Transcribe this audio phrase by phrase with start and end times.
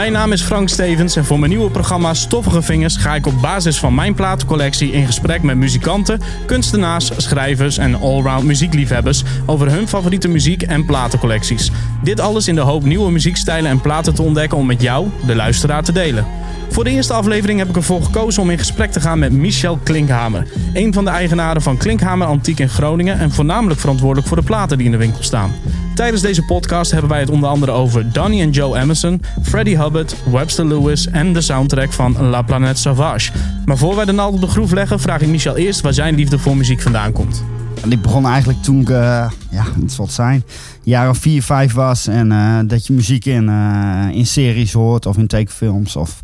[0.00, 3.40] Mijn naam is Frank Stevens en voor mijn nieuwe programma Stoffige Vingers ga ik op
[3.40, 9.88] basis van mijn platencollectie in gesprek met muzikanten, kunstenaars, schrijvers en allround muziekliefhebbers over hun
[9.88, 11.70] favoriete muziek en platencollecties.
[12.02, 15.34] Dit alles in de hoop nieuwe muziekstijlen en platen te ontdekken om met jou, de
[15.34, 16.26] luisteraar, te delen.
[16.68, 19.78] Voor de eerste aflevering heb ik ervoor gekozen om in gesprek te gaan met Michel
[19.82, 20.46] Klinkhamer.
[20.72, 24.76] Een van de eigenaren van Klinkhamer Antiek in Groningen en voornamelijk verantwoordelijk voor de platen
[24.76, 25.52] die in de winkel staan.
[26.00, 30.16] Tijdens deze podcast hebben wij het onder andere over Donny en Joe Emerson, Freddie Hubbard,
[30.30, 33.32] Webster Lewis en de soundtrack van La Planète Sauvage.
[33.64, 36.14] Maar voor wij de naald op de groef leggen, vraag ik Michel eerst waar zijn
[36.14, 37.44] liefde voor muziek vandaan komt.
[37.88, 40.44] Die begon eigenlijk toen ik, uh, ja, het zal het zijn,
[40.82, 42.06] jaar of vier, vijf was.
[42.06, 46.20] En uh, dat je muziek in, uh, in series hoort of in tekenfilms of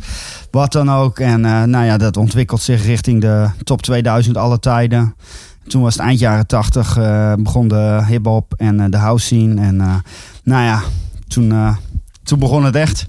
[0.51, 1.19] wat dan ook.
[1.19, 1.41] En
[1.71, 5.15] nou ja, dat ontwikkelt zich richting de top 2000 alle tijden.
[5.69, 6.95] Toen was het eind jaren 80,
[7.39, 9.61] begon de hip-hop en de house scene.
[9.61, 9.77] En
[10.43, 10.83] nou ja,
[11.29, 11.77] toen,
[12.25, 13.07] toen begon het echt.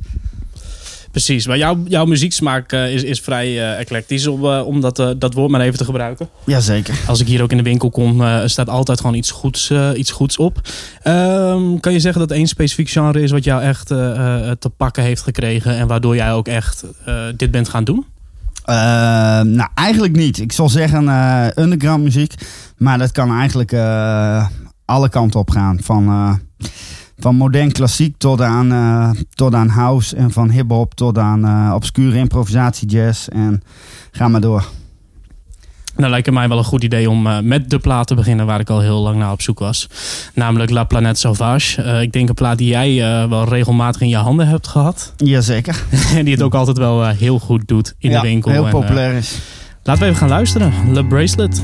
[1.17, 5.15] Precies, maar jouw, jouw muzieksmaak uh, is, is vrij uh, eclectisch, om, uh, om dat,
[5.17, 6.29] dat woord maar even te gebruiken.
[6.45, 6.99] Jazeker.
[7.07, 10.37] Als ik hier ook in de winkel kom, staat altijd gewoon iets goeds, iets goeds
[10.37, 10.61] op.
[11.03, 15.21] Um, kan je zeggen dat één specifiek genre is wat jou echt te pakken heeft
[15.21, 16.83] gekregen en waardoor jij ook echt
[17.35, 18.05] dit bent gaan doen?
[18.67, 20.39] Ehm, nou, eigenlijk niet.
[20.39, 21.07] Ik zal zeggen
[21.61, 22.33] underground muziek,
[22.77, 23.73] maar dat kan eigenlijk
[24.85, 25.77] alle kanten op gaan.
[25.81, 26.39] Van
[27.19, 32.87] van modern klassiek tot aan, tot aan house en van hip-hop tot aan obscure improvisatie
[32.87, 33.27] jazz.
[33.27, 33.61] En
[34.11, 34.69] ga maar door.
[35.97, 38.45] Nou lijkt het mij wel een goed idee om uh, met de plaat te beginnen
[38.45, 39.87] waar ik al heel lang naar op zoek was.
[40.33, 42.01] Namelijk La Planète Sauvage.
[42.01, 45.13] ik denk een plaat die jij wel regelmatig in je handen hebt gehad.
[45.17, 45.83] Jazeker.
[46.15, 48.51] en die het ook altijd wel heel goed doet in ja, de winkel.
[48.51, 49.37] heel populair is.
[49.83, 50.73] Laten we even gaan luisteren.
[50.93, 51.61] Le Bracelet.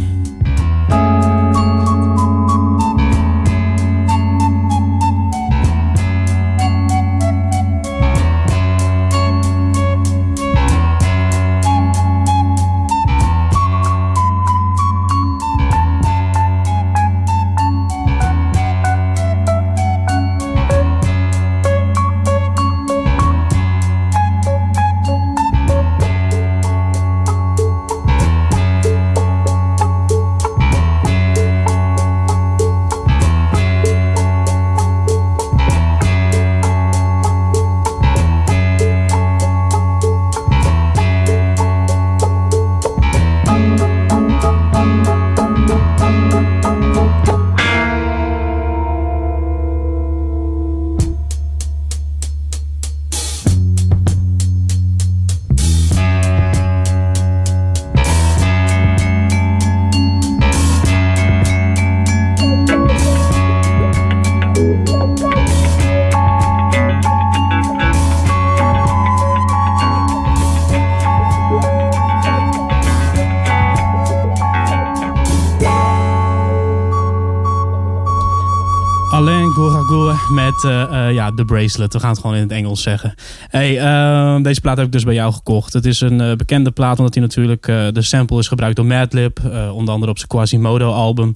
[80.64, 81.94] Uh, uh, ja, The Bracelet.
[81.94, 83.14] We gaan het gewoon in het Engels zeggen.
[83.48, 85.74] Hey, uh, deze plaat heb ik dus bij jou gekocht.
[85.74, 89.40] Het is een bekende plaat omdat hij natuurlijk de sample is gebruikt door Madlib.
[89.72, 91.36] onder andere op zijn Quasimodo album.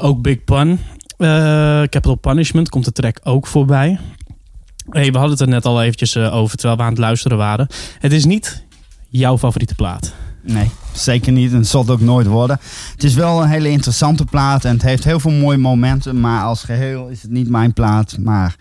[0.00, 0.80] ook Big Pun.
[1.88, 3.98] Capital Punishment komt de track ook voorbij.
[4.90, 7.66] Hey, we hadden het er net al eventjes over terwijl we aan het luisteren waren.
[7.98, 8.64] Het is niet
[9.08, 10.14] jouw favoriete plaat.
[10.46, 11.52] Nee, zeker niet.
[11.52, 12.60] En het zal het ook nooit worden.
[12.92, 16.20] Het is wel een hele interessante plaat en het heeft heel veel mooie momenten.
[16.20, 18.16] Maar als geheel is het niet mijn plaat.
[18.18, 18.56] Maar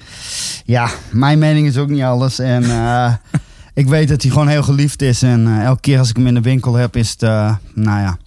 [0.66, 2.40] ja, mijn mening is ook niet alles.
[2.40, 3.14] En uh,
[3.74, 5.22] ik weet dat hij gewoon heel geliefd is.
[5.22, 8.02] En uh, elke keer als ik hem in de winkel heb, is het, uh, nou
[8.02, 8.18] ja,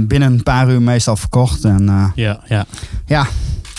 [0.00, 1.64] binnen een paar uur meestal verkocht.
[1.64, 2.66] En, ja, ja.
[3.06, 3.26] ja,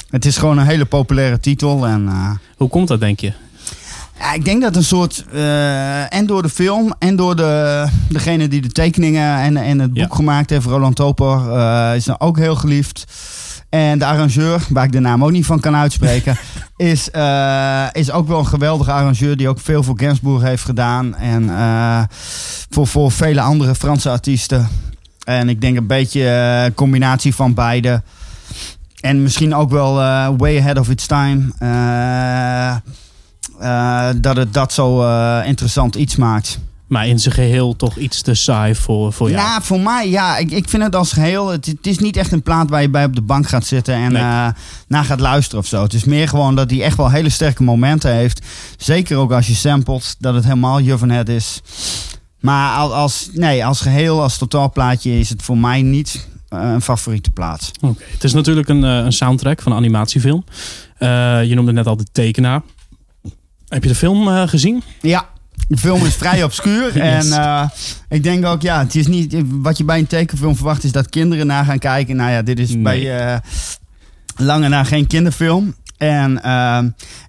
[0.10, 1.88] het is gewoon een hele populaire titel.
[1.88, 2.10] En,
[2.58, 3.34] Hoe komt dat, denk je?
[4.20, 8.48] Ja, ik denk dat een soort, uh, en door de film en door de, degene
[8.48, 10.16] die de tekeningen en, en het boek ja.
[10.16, 13.06] gemaakt heeft, Roland Toper, uh, is dan ook heel geliefd.
[13.70, 16.38] En de arrangeur, waar ik de naam ook niet van kan uitspreken,
[16.78, 21.16] is, uh, is ook wel een geweldige arrangeur die ook veel voor Gainsbourg heeft gedaan.
[21.16, 21.50] En
[22.70, 24.68] voor, voor vele andere Franse artiesten.
[25.24, 26.28] En ik denk een beetje
[26.66, 28.04] een combinatie van beide.
[29.00, 29.94] En misschien ook wel
[30.38, 31.52] way ahead of its time.
[33.62, 36.60] Uh, dat het dat zo uh, interessant iets maakt.
[36.88, 39.48] Maar in zijn geheel toch iets te saai voor, voor jou?
[39.48, 40.38] Nou, voor mij, ja.
[40.38, 41.48] Ik, ik vind het als geheel...
[41.48, 43.94] Het, het is niet echt een plaat waar je bij op de bank gaat zitten
[43.94, 44.22] en Nee.
[44.22, 44.48] eh,
[44.88, 45.84] naar gaat luisteren of zo.
[45.84, 48.46] Het is meer gewoon dat hij echt wel hele sterke momenten heeft.
[48.78, 51.62] Zeker ook als je samplet, dat het helemaal het is.
[52.40, 56.82] Maar al- als, nee, als geheel, als totaalplaatje is het voor mij niet eh, een
[56.82, 57.72] favoriete plaat.
[57.82, 60.44] Oké, Het is natuurlijk een, eh, een soundtrack van een animatiefilm.
[60.98, 62.62] Eh, je noemde net al de tekenaar.
[63.76, 64.84] Heb je de film eh, gezien?
[65.02, 65.26] Ja,
[65.68, 67.02] de film is vrij obscuur.
[67.02, 67.70] En eh,
[68.10, 69.36] ik denk ook, ja, het is niet.
[69.50, 72.16] Wat je bij een tekenfilm verwacht, is dat kinderen naar gaan kijken.
[72.16, 72.82] Nou ja, dit is Nee.
[72.82, 73.38] bij eh,
[74.36, 75.76] lange na geen kinderfilm.
[75.98, 76.42] En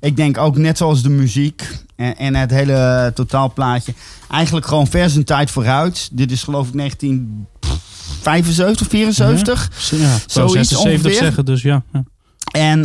[0.01, 3.95] ik denk ook net zoals de muziek en, en het hele totaalplaatje.
[4.31, 6.09] Eigenlijk gewoon vers een tijd vooruit.
[6.13, 9.71] Dit is geloof ik 1975, 74.
[9.91, 11.13] Ja, ik zou Zoiets 76 ongeveer.
[11.13, 11.83] zeggen, dus ja.
[11.93, 12.05] ja.
[12.53, 12.81] En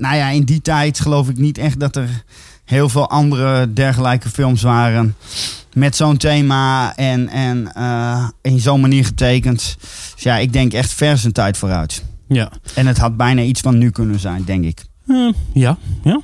[0.00, 2.08] nou ja, in die tijd geloof ik niet echt dat er
[2.66, 5.14] heel veel andere dergelijke films waren.
[5.72, 9.76] Met zo'n thema en, en eh, in zo'n manier getekend.
[10.14, 12.04] Dus ja, ik denk echt vers een tijd vooruit.
[12.28, 12.50] Ja.
[12.74, 14.84] En het had bijna iets van nu kunnen zijn, denk ik.
[15.06, 16.20] Eh, ja, ja.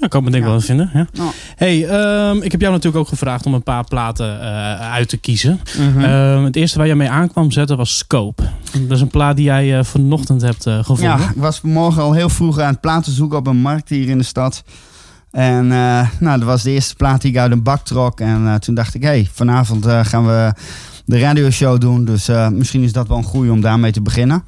[0.00, 0.50] Ja, kan ik me denk Ja.
[0.50, 0.90] wel vinden.
[0.94, 1.06] Ja.
[1.56, 5.16] Hey, ehm, ik heb jou natuurlijk ook gevraagd om een paar platen eh, uit te
[5.16, 5.60] kiezen.
[5.78, 6.00] Mhm.
[6.04, 8.42] Ehm, het eerste waar je mee aankwam zetten was Scope.
[8.72, 11.04] Dat is een plaat die jij eh, vanochtend hebt gevonden.
[11.04, 14.08] Ja, ik was vanmorgen al heel vroeg aan het platen zoeken op een markt hier
[14.08, 14.62] in de stad.
[15.32, 18.20] En eh, nou, dat was de eerste plaat die ik uit een bak trok.
[18.20, 20.52] En eh, toen dacht ik, hé, hey, vanavond eh, gaan we
[21.04, 22.04] de radioshow doen.
[22.04, 24.44] Dus misschien is dat wel een goeie om daarmee te beginnen.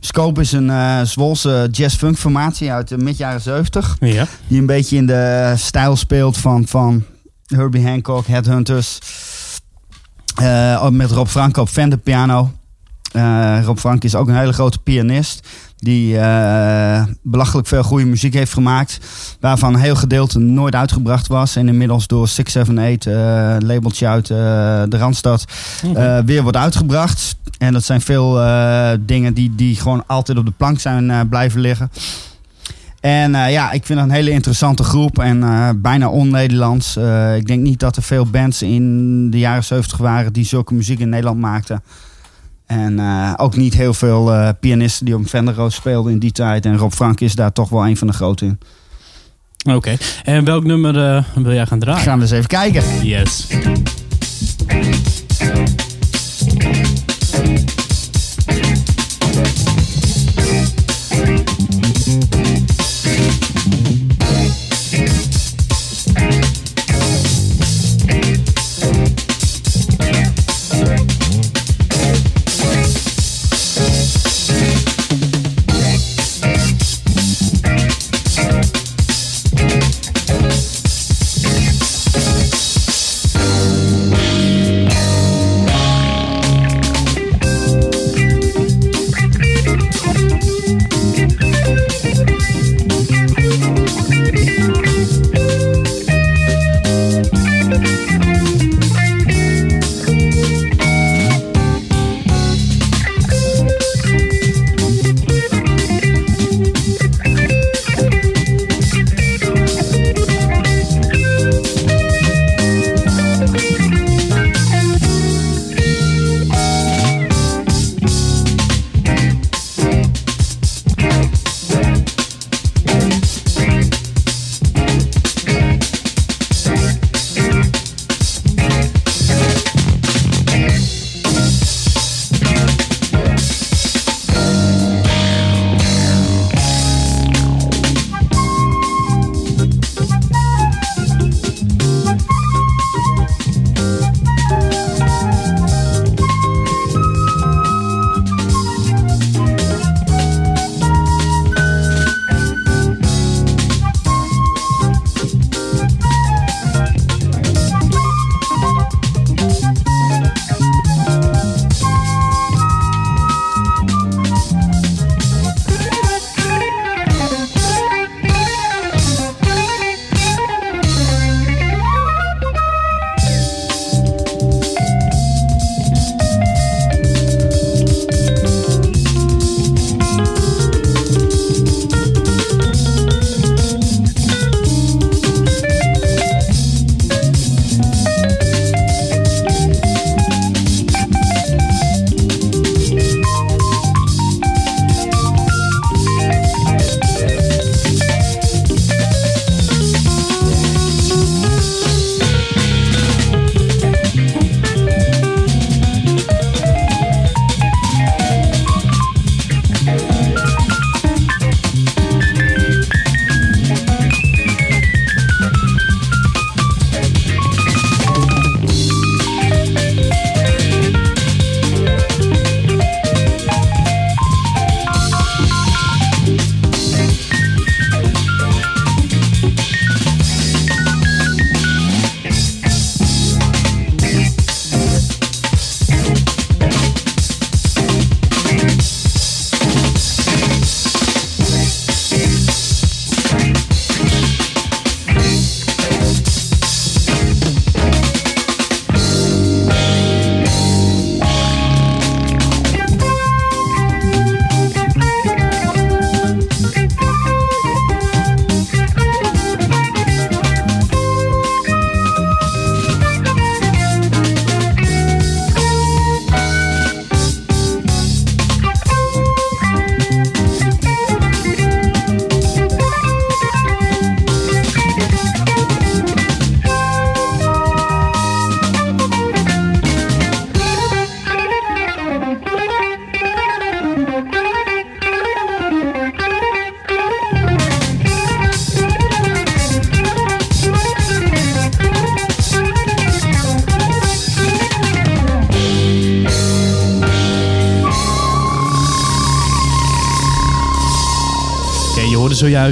[0.00, 3.96] Scope is een Zwolse jazz-funk formatie uit de mid jaren 70.
[4.00, 4.26] Ja.
[4.46, 7.04] Die een beetje in de stijl speelt van, van
[7.46, 8.98] Herbie Hancock, Headhunters.
[10.90, 12.52] Met Rob Frank op Fender piano.
[13.64, 15.48] Rob Frank is ook een hele grote pianist.
[15.84, 18.98] Die eh, belachelijk veel goede muziek heeft gemaakt.
[19.40, 21.56] Waarvan een heel gedeelte nooit uitgebracht was.
[21.56, 24.36] En inmiddels door 678, eh labeltje uit eh,
[24.88, 25.44] de Randstad,
[25.94, 27.36] eh, weer wordt uitgebracht.
[27.58, 28.40] En dat zijn veel
[29.00, 31.90] dingen die, die gewoon altijd op de plank zijn blijven liggen.
[33.00, 35.40] En ja, ik vind het een hele interessante groep en
[35.82, 36.96] bijna on-Nederlands.
[37.36, 40.98] Ik denk niet dat er veel bands in de jaren 70 waren die zulke muziek
[40.98, 41.82] in Nederland maakten.
[42.66, 46.64] En eh, ook niet heel veel eh, pianisten die op Rhodes speelden in die tijd.
[46.64, 48.58] En Rob Frank is daar toch wel een van de grote in.
[49.74, 49.96] Oké.
[50.24, 52.02] En welk nummer eh, wil jij gaan draaien?
[52.02, 52.82] Gaan we eens even kijken.
[53.02, 53.46] Yes.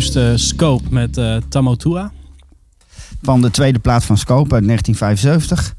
[0.00, 2.12] Zojuist uh, Scope met uh, Tamotua.
[3.22, 5.74] Van de tweede plaat van Scope uit 1975.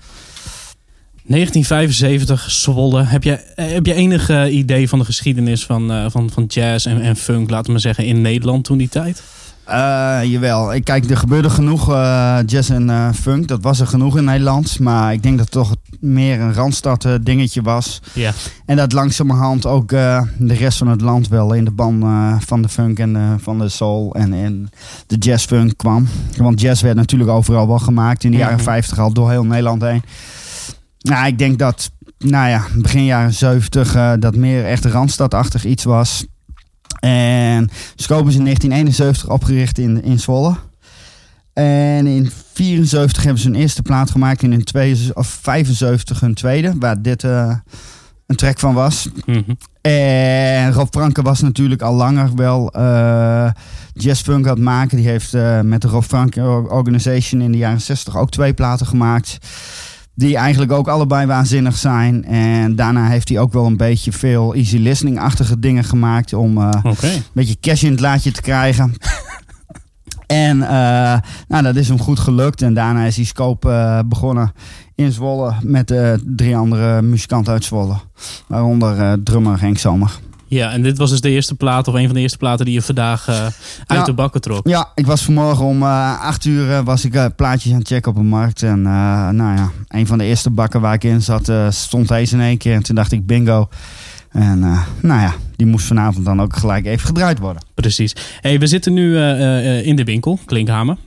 [1.24, 3.04] 1975, Zwolle.
[3.04, 7.16] Heb je, heb je enig idee van de geschiedenis van, van, van jazz en, en
[7.16, 9.24] funk, laten we maar zeggen, in Nederland toen die tijd?
[10.24, 11.88] Jawel, ik kijk, er gebeurde genoeg
[12.46, 13.48] jazz en funk.
[13.48, 14.80] Dat was er genoeg in Nederland.
[14.80, 18.02] Maar ik denk dat het toch meer een Randstad dingetje was.
[18.14, 18.32] Ja.
[18.66, 22.70] En dat langzamerhand ook de rest van het land wel in de ban van de
[22.70, 24.70] funk en van de soul en, en
[25.08, 26.08] de jazzfunk kwam.
[26.38, 29.82] Want jazz werd natuurlijk overal wel gemaakt in de jaren 50 al door heel Nederland
[29.82, 30.04] heen.
[31.00, 36.26] Nou, ik denk dat, nou ja, begin jaren 70 dat meer echt Randstadachtig iets was.
[37.00, 40.56] En Scope is in 1971 opgericht in, in Zwolle.
[41.54, 44.44] En in 74 hebben ze hun eerste plaat gemaakt.
[44.44, 47.56] En in twee, of 75 hun tweede, waar dit uh,
[48.28, 49.10] een track van was.
[49.26, 49.46] Mm
[49.82, 53.50] En Rob Franke was natuurlijk al langer wel uh,
[53.94, 54.98] jazzfunk aan het maken.
[54.98, 58.86] Die heeft uh, met de Rob Franke Organization in de jaren 60 ook twee platen
[58.86, 59.38] gemaakt.
[60.16, 62.26] Die eigenlijk ook allebei waanzinnig zijn.
[62.26, 66.34] En daarna heeft hij ook wel een beetje veel easy listening-achtige dingen gemaakt.
[66.34, 68.94] Om uh, een beetje cash in het laadje te krijgen.
[70.34, 70.68] En uh,
[71.48, 72.62] nou, dat is hem goed gelukt.
[72.62, 74.52] En daarna is hij Scope uh, begonnen
[74.96, 75.54] in Zwolle.
[75.62, 75.94] Met
[76.26, 77.96] drie andere muzikanten uit Zwolle.
[78.48, 80.12] Waaronder drummer Henk Zomer.
[80.48, 82.74] Ja, en dit was dus de eerste plaat of een van de eerste platen die
[82.74, 83.46] je vandaag uh,
[83.86, 84.68] uit de bakken trok.
[84.68, 88.12] Ja, ik was vanmorgen om uh, acht uur uh, was ik plaatjes aan het checken
[88.12, 88.64] op een markt.
[88.64, 88.82] En
[89.36, 92.58] nou ja, een van de eerste bakken waar ik in zat stond deze in één
[92.58, 92.76] keer.
[92.76, 93.70] En toen dacht ik bingo.
[94.34, 94.60] En
[95.02, 97.64] nou ja, die moest vanavond dan ook gelijk even gedraaid worden.
[97.74, 98.16] Precies.
[98.42, 99.18] Hey, we zitten nu
[99.82, 100.98] in de winkel, Klinkhamer.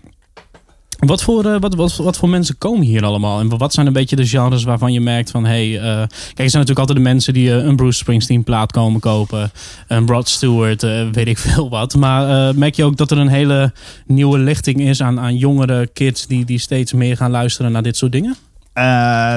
[0.99, 3.41] Wat voor, uh, wat, wat, wat, voor mensen komen hier allemaal?
[3.41, 5.45] En wat zijn een beetje de genres waarvan je merkt van...
[5.45, 8.73] Hey, uh, kijk, er zijn natuurlijk altijd de mensen die uh, een Bruce Springsteen plaat
[8.73, 9.51] komen kopen.
[9.89, 11.95] Een Rod Stewart, weet ik veel wat.
[11.95, 13.73] Maar merk je ook dat er een hele
[14.07, 16.27] nieuwe lichting is aan, aan jongere kids...
[16.27, 18.37] Die, die steeds meer gaan luisteren naar dit soort dingen?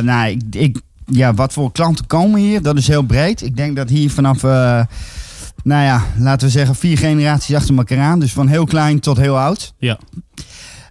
[0.03, 2.61] nou, ik, ik, ja, wat voor klanten komen hier?
[2.61, 3.41] Dat is heel breed.
[3.41, 4.41] Ik denk dat hier vanaf
[5.63, 8.19] nou ja, laten we zeggen vier generaties achter elkaar aan.
[8.19, 9.73] Dus van heel klein tot heel oud.
[9.77, 9.97] Ja.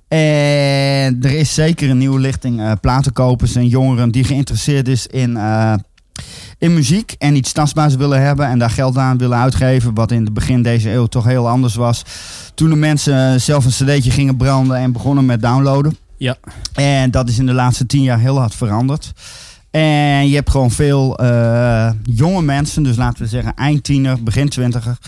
[0.08, 5.30] En er is zeker een nieuwe lichting uh, platenkopers en jongeren die geïnteresseerd is in,
[5.30, 5.74] uh,
[6.58, 9.94] in muziek en iets tastbaars willen hebben en daar geld aan willen uitgeven.
[9.94, 12.02] Wat in het begin deze eeuw toch heel anders was.
[12.54, 15.96] Toen de mensen zelf een cd'tje gingen branden en begonnen met downloaden.
[16.16, 16.36] Ja.
[16.74, 19.12] En dat is in de laatste tien jaar heel hard veranderd.
[19.70, 24.98] En je hebt gewoon veel uh, jonge mensen, dus laten we zeggen eindtiener, begin twintiger,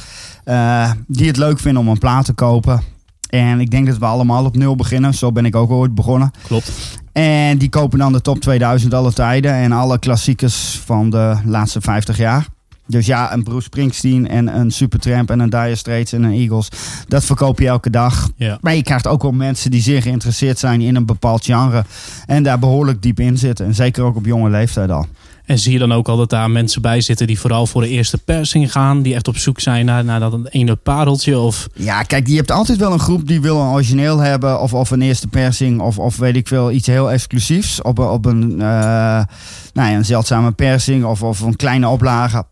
[1.06, 2.82] die het leuk vinden om een plaat te kopen.
[3.30, 5.14] En ik denk dat we allemaal op nul beginnen.
[5.14, 6.30] Zo ben ik ook ooit begonnen.
[6.46, 6.72] Klopt.
[7.12, 9.52] En die kopen dan de top 2000 alle tijden.
[9.52, 12.46] En alle klassiekers van de laatste 50 jaar.
[12.90, 16.68] Dus ja, een Bruce Springsteen en een Supertramp en een Dire Straits en een Eagles.
[17.08, 18.30] Dat verkoop je elke dag.
[18.36, 18.58] Ja.
[18.60, 21.84] Maar je krijgt ook wel mensen die zeer geïnteresseerd zijn in een bepaald genre.
[22.26, 23.66] En daar behoorlijk diep in zitten.
[23.66, 25.06] En zeker ook op jonge leeftijd al.
[25.50, 27.88] En zie je dan ook al dat daar mensen bij zitten die vooral voor de
[27.88, 31.38] eerste persing gaan, die echt op zoek zijn naar, naar dat ene pareltje?
[31.38, 31.68] Of...
[31.74, 34.90] Ja, kijk, je hebt altijd wel een groep die wil een origineel hebben, of, of
[34.90, 38.58] een eerste persing, of, of weet ik veel, iets heel exclusiefs op, op een, uh,
[38.58, 39.26] nou
[39.72, 42.44] ja, een zeldzame persing of, of een kleine oplage.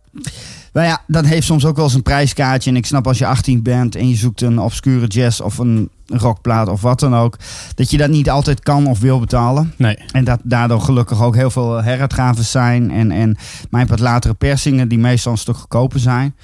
[0.72, 2.70] Maar ja, dat heeft soms ook wel eens een prijskaartje.
[2.70, 5.90] En ik snap als je 18 bent en je zoekt een obscure jazz of een
[6.06, 7.36] rockplaat of wat dan ook.
[7.74, 9.74] Dat je dat niet altijd kan of wil betalen.
[9.76, 9.98] Nee.
[10.12, 12.90] En dat daardoor gelukkig ook heel veel heruitgaves zijn.
[12.90, 13.36] En, en
[13.70, 16.34] mijn wat latere persingen die meestal een stuk goedkoper zijn.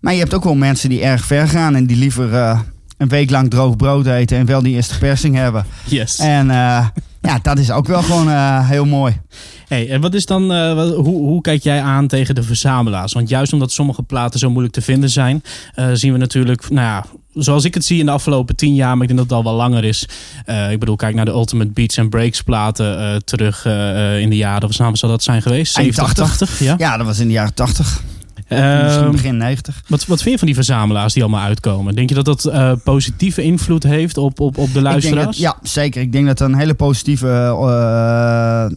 [0.00, 2.60] Maar je hebt ook wel mensen die erg ver gaan en die liever uh,
[2.96, 5.66] een week lang droog brood eten en wel die eerste persing hebben.
[5.84, 6.18] Yes.
[6.18, 6.86] En uh,
[7.20, 9.20] ja, dat is ook wel gewoon uh, heel mooi.
[9.74, 13.12] Hey, en wat is dan, uh, wat, hoe, hoe kijk jij aan tegen de verzamelaars?
[13.12, 15.42] Want juist omdat sommige platen zo moeilijk te vinden zijn,
[15.76, 18.92] uh, zien we natuurlijk, nou ja, zoals ik het zie in de afgelopen tien jaar,
[18.96, 20.08] maar ik denk dat het al wel langer is.
[20.46, 23.64] Uh, ik bedoel, kijk naar de Ultimate Beats and Breaks platen terug
[24.20, 25.74] in de jaren, of zou dat zijn geweest?
[25.74, 26.58] 70, 80?
[26.58, 26.74] Ja?
[26.78, 28.02] ja, dat was in de jaren 80.
[28.48, 29.82] Uh, Misschien begin 90.
[29.88, 31.94] Wat, wat vind je van die verzamelaars die allemaal uitkomen?
[31.94, 35.26] Denk je dat dat uh, positieve invloed heeft op, op, op de luisteraars?
[35.26, 36.02] Dat, ja, zeker.
[36.02, 38.76] Ik denk dat dat een hele positieve uh,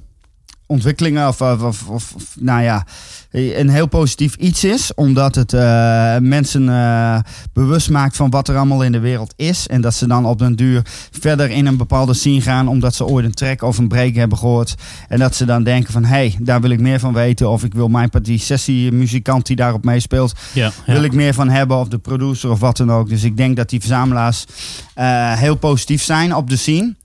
[0.67, 2.85] ontwikkelingen of, of, of, of, nou ja,
[3.31, 4.93] een heel positief iets is.
[4.93, 7.19] Omdat het uh, mensen uh,
[7.53, 9.67] bewust maakt van wat er allemaal in de wereld is.
[9.67, 10.81] En dat ze dan op den duur
[11.11, 12.67] verder in een bepaalde scene gaan.
[12.67, 14.75] Omdat ze ooit een track of een break hebben gehoord.
[15.07, 17.49] En dat ze dan denken van, hé, hey, daar wil ik meer van weten.
[17.49, 20.93] Of ik wil mijn die sessiemuzikant die daarop meespeelt, ja, ja.
[20.93, 21.77] wil ik meer van hebben.
[21.77, 23.09] Of de producer of wat dan ook.
[23.09, 24.45] Dus ik denk dat die verzamelaars
[24.95, 26.95] uh, heel positief zijn op de scene.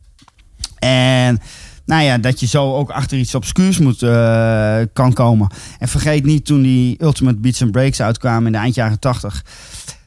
[0.78, 1.40] En
[1.87, 5.51] nou ja, dat je zo ook achter iets obscuurs moet, uh, kan komen.
[5.79, 9.45] En vergeet niet toen die Ultimate Beats and Breaks uitkwamen in de eind jaren 80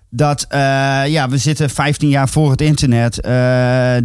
[0.09, 0.45] dat
[1.07, 3.15] ja, we zitten 15 jaar voor het internet.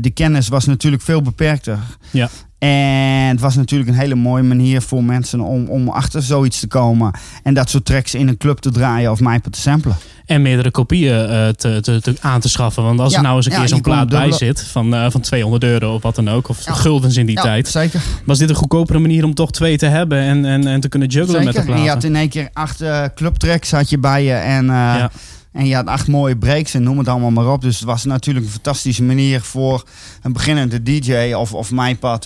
[0.00, 1.78] de kennis was natuurlijk veel beperkter.
[2.10, 2.28] Ja.
[2.60, 6.66] En het was natuurlijk een hele mooie manier voor mensen om, om achter zoiets te
[6.66, 7.12] komen.
[7.42, 9.96] En dat soort tracks in een club te draaien of MyPod te samplen.
[10.30, 12.82] En meerdere kopieën uh, te, te, te, aan te schaffen.
[12.82, 15.64] Want als er nou eens een keer zo'n plaat bij zit van, uh, van 200
[15.64, 16.48] euro of wat dan ook.
[16.48, 17.68] Of guldens in die tijd.
[17.68, 18.00] Zeker.
[18.24, 21.08] Was dit een goedkopere manier om toch twee te hebben en, en, en te kunnen
[21.08, 21.78] juggelen met de platen?
[21.78, 24.32] En je had in één keer acht uh, clubtracks had je bij je.
[24.32, 24.70] En
[25.52, 27.60] en je had acht mooie breaks en noem het allemaal maar op.
[27.60, 29.84] Dus het was natuurlijk een fantastische manier voor
[30.22, 32.24] een beginnende DJ of, of mijn pad,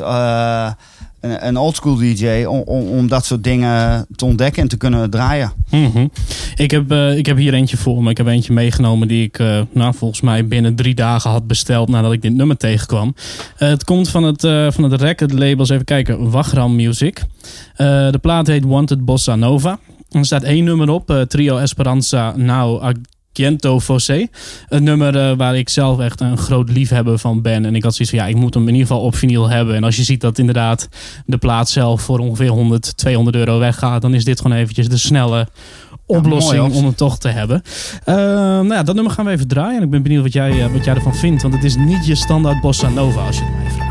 [1.24, 5.52] een, oldschool DJ, om, om, dat soort dingen te ontdekken en te kunnen draaien.
[5.70, 6.10] Mm
[6.56, 8.10] ik, heb, uh, ik heb hier eentje voor me.
[8.10, 11.88] Ik heb eentje meegenomen die ik uh, nou, volgens mij binnen drie dagen had besteld
[11.88, 13.14] nadat ik dit nummer tegenkwam.
[13.56, 14.40] het komt van het,
[14.74, 17.22] van het record label, even kijken, Wagram Music.
[17.76, 19.78] de plaat heet Wanted Bossa Nova.
[20.10, 22.92] Er staat één nummer op, Trio Esperanza Now
[23.34, 24.26] Kiento Fossé.
[24.68, 27.64] Een nummer uh, waar ik zelf echt een groot liefhebber van ben.
[27.64, 29.74] En ik had zoiets van, ja, ik moet hem in ieder geval op vinyl hebben.
[29.74, 30.88] En als je ziet dat inderdaad
[31.26, 34.02] de plaat zelf voor ongeveer 100, 200 euro weggaat...
[34.02, 35.48] dan is dit gewoon eventjes de snelle
[36.06, 37.62] oplossing om het toch te hebben.
[38.06, 39.76] Uh, nou ja, dat nummer gaan we even draaien.
[39.76, 41.42] En ik ben benieuwd wat jij, uh, wat jij ervan vindt.
[41.42, 43.83] Want het is niet je standaard bossa nova als je het mij vraagt.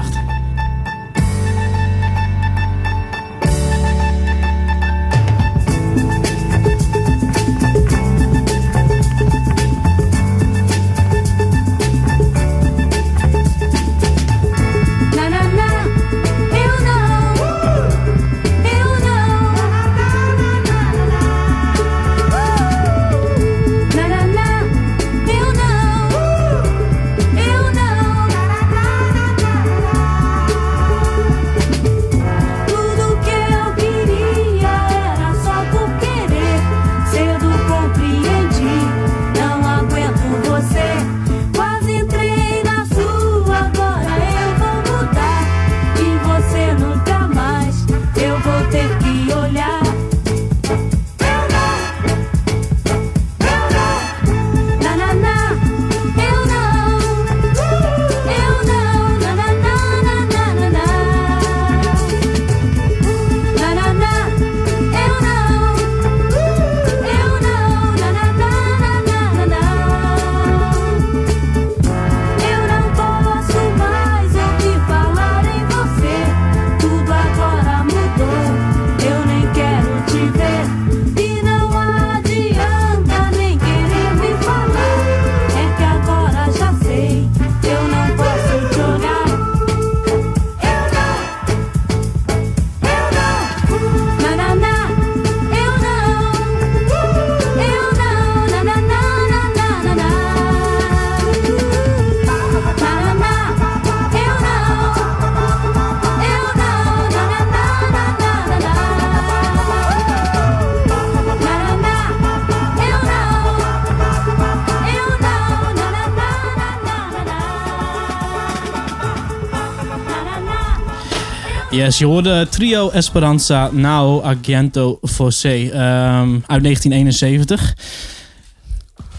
[121.83, 127.75] Yes, je hoorde trio Esperanza Nao Agento Fosse um, uit 1971.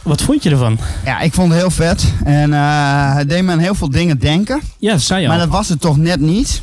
[0.02, 0.78] Wat vond je ervan?
[1.04, 2.12] Ja, ik vond het heel vet.
[2.24, 4.60] En uh, het deed me aan heel veel dingen denken.
[4.78, 6.62] Ja, zei je Maar dat was het toch net niet.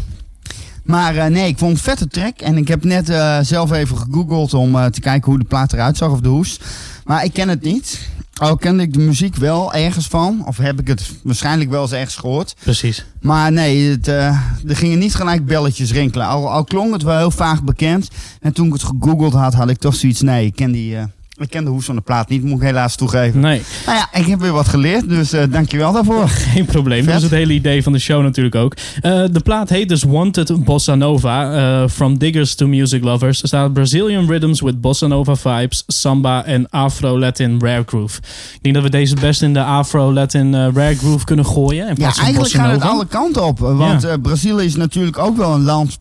[0.83, 2.39] Maar uh, nee, ik vond het vette track.
[2.39, 5.97] En ik heb net uh, zelf even gegoogeld om te kijken hoe de plaat eruit
[5.97, 6.59] zag of de hoes.
[7.05, 8.09] Maar ik ken het niet.
[8.33, 10.43] Al kende ik de muziek wel ergens van.
[10.45, 12.55] Of heb ik het waarschijnlijk wel eens ergens gehoord.
[12.63, 13.05] Precies.
[13.21, 14.25] Maar nee, het, uh,
[14.67, 16.27] er gingen niet gelijk belletjes rinkelen.
[16.27, 18.09] Al, al klonk het wel heel vaag bekend.
[18.39, 20.21] En toen ik het gegoogeld had, had ik toch zoiets.
[20.21, 20.95] Nee, ik ken die...
[20.95, 21.03] Uh,
[21.41, 23.39] ik ken de hoes van de plaat niet, moet ik helaas toegeven.
[23.39, 23.61] Nee.
[23.85, 26.27] Nou ja, ik heb weer wat geleerd, dus uh, dankjewel daarvoor.
[26.53, 28.75] Geen probleem, dat is het hele idee van de show natuurlijk ook.
[28.75, 29.01] Uh,
[29.31, 31.55] de plaat heet dus Wanted Bossa Nova.
[31.81, 33.41] Uh, from Diggers to Music Lovers.
[33.41, 38.19] Er staat Brazilian Rhythms with Bossa Nova vibes, Samba en Afro-Latin Rare Groove.
[38.53, 41.95] Ik denk dat we deze best in de Afro-Latin Rare Groove kunnen gooien.
[41.97, 43.59] Ja, eigenlijk gaat het alle kanten op.
[43.59, 44.17] Want ja.
[44.17, 45.97] Brazilië is natuurlijk ook wel een land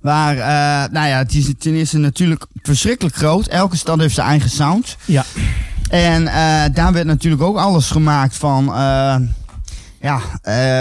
[0.00, 3.46] Waar, uh, nou ja, het is ten eerste natuurlijk verschrikkelijk groot.
[3.46, 4.96] Elke stad heeft zijn eigen sound.
[5.04, 5.24] Ja.
[5.90, 8.68] En uh, daar werd natuurlijk ook alles gemaakt van.
[8.68, 9.16] Uh,
[10.00, 10.20] ja,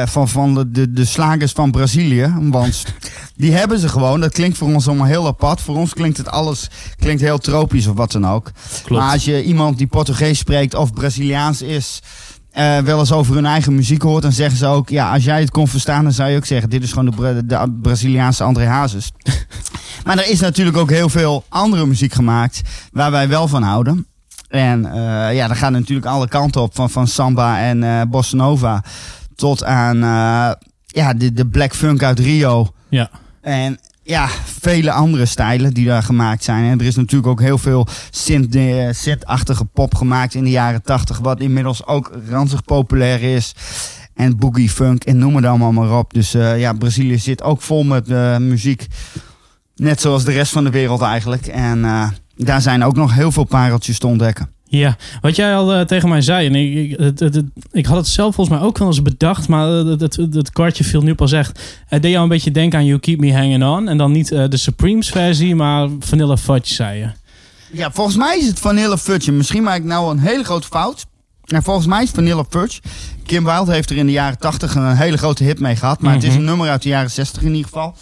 [0.05, 2.33] van, van de, de, de slagers van Brazilië.
[2.39, 2.85] Want
[3.35, 4.19] die hebben ze gewoon.
[4.19, 5.61] Dat klinkt voor ons allemaal heel apart.
[5.61, 6.69] Voor ons klinkt het alles
[6.99, 8.51] klinkt heel tropisch of wat dan ook.
[8.83, 9.01] Klopt.
[9.01, 12.01] Maar als je iemand die Portugees spreekt of Braziliaans is
[12.57, 15.39] uh, wel eens over hun eigen muziek hoort, dan zeggen ze ook: ja, als jij
[15.39, 18.65] het kon verstaan, dan zou je ook zeggen: dit is gewoon de, de Braziliaanse André
[18.65, 19.11] Hazes.
[20.05, 24.07] maar er is natuurlijk ook heel veel andere muziek gemaakt waar wij wel van houden.
[24.47, 26.75] En uh, ja, dan gaat natuurlijk alle kanten op.
[26.75, 28.83] Van, van samba en uh, bossa nova
[29.35, 29.97] tot aan
[30.85, 32.67] ja, de, de black funk uit Rio.
[32.89, 33.09] Ja.
[33.41, 34.27] En ja,
[34.61, 36.71] vele andere stijlen die daar gemaakt zijn.
[36.71, 37.87] En er is natuurlijk ook heel veel
[38.91, 41.19] synth-achtige pop gemaakt in de jaren tachtig.
[41.19, 43.55] Wat inmiddels ook ranzig populair is.
[44.13, 46.13] En boogie funk en noem het allemaal maar op.
[46.13, 48.87] Dus uh, ja, Brazilië zit ook vol met uh, muziek.
[49.75, 51.47] Net zoals de rest van de wereld eigenlijk.
[51.47, 51.81] En
[52.35, 54.56] daar zijn ook nog heel veel pareltjes te ontdekken.
[54.69, 57.97] Ja, wat jij al uh, tegen mij zei, en ik, ik, het, het, ik had
[57.97, 61.15] het zelf volgens mij ook wel eens bedacht, maar het, het, het kwartje viel nu
[61.15, 61.59] pas echt.
[61.87, 63.87] Het deed jou een beetje denken aan You Keep Me Hanging On.
[63.87, 67.09] En dan niet uh, de Supremes versie, maar Vanilla Fudge, zei je.
[67.71, 69.31] Ja, volgens mij is het Vanilla Fudge.
[69.31, 71.05] Misschien maak ik nou een hele grote fout.
[71.45, 72.81] Nou, volgens mij is Vanilla Fudge.
[73.25, 76.01] Kim Wilde heeft er in de jaren 80 een hele grote hit mee gehad.
[76.01, 76.25] Maar mm -hmm.
[76.25, 77.95] het is een nummer uit de jaren 60 in ieder geval.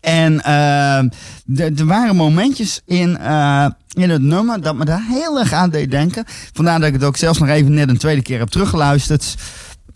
[0.00, 5.52] En uh, er waren momentjes in, uh, in het nummer dat me daar heel erg
[5.52, 6.24] aan deed denken.
[6.52, 9.34] Vandaar dat ik het ook zelfs nog even net een tweede keer heb teruggeluisterd.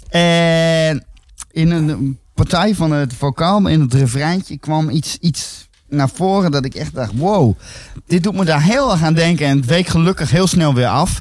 [0.09, 1.05] En
[1.51, 6.65] in een partij van het vocaal, in het refreintje, kwam iets, iets naar voren dat
[6.65, 7.59] ik echt dacht, wow,
[8.07, 9.47] dit doet me daar heel erg aan denken.
[9.47, 11.21] En het week gelukkig heel snel weer af.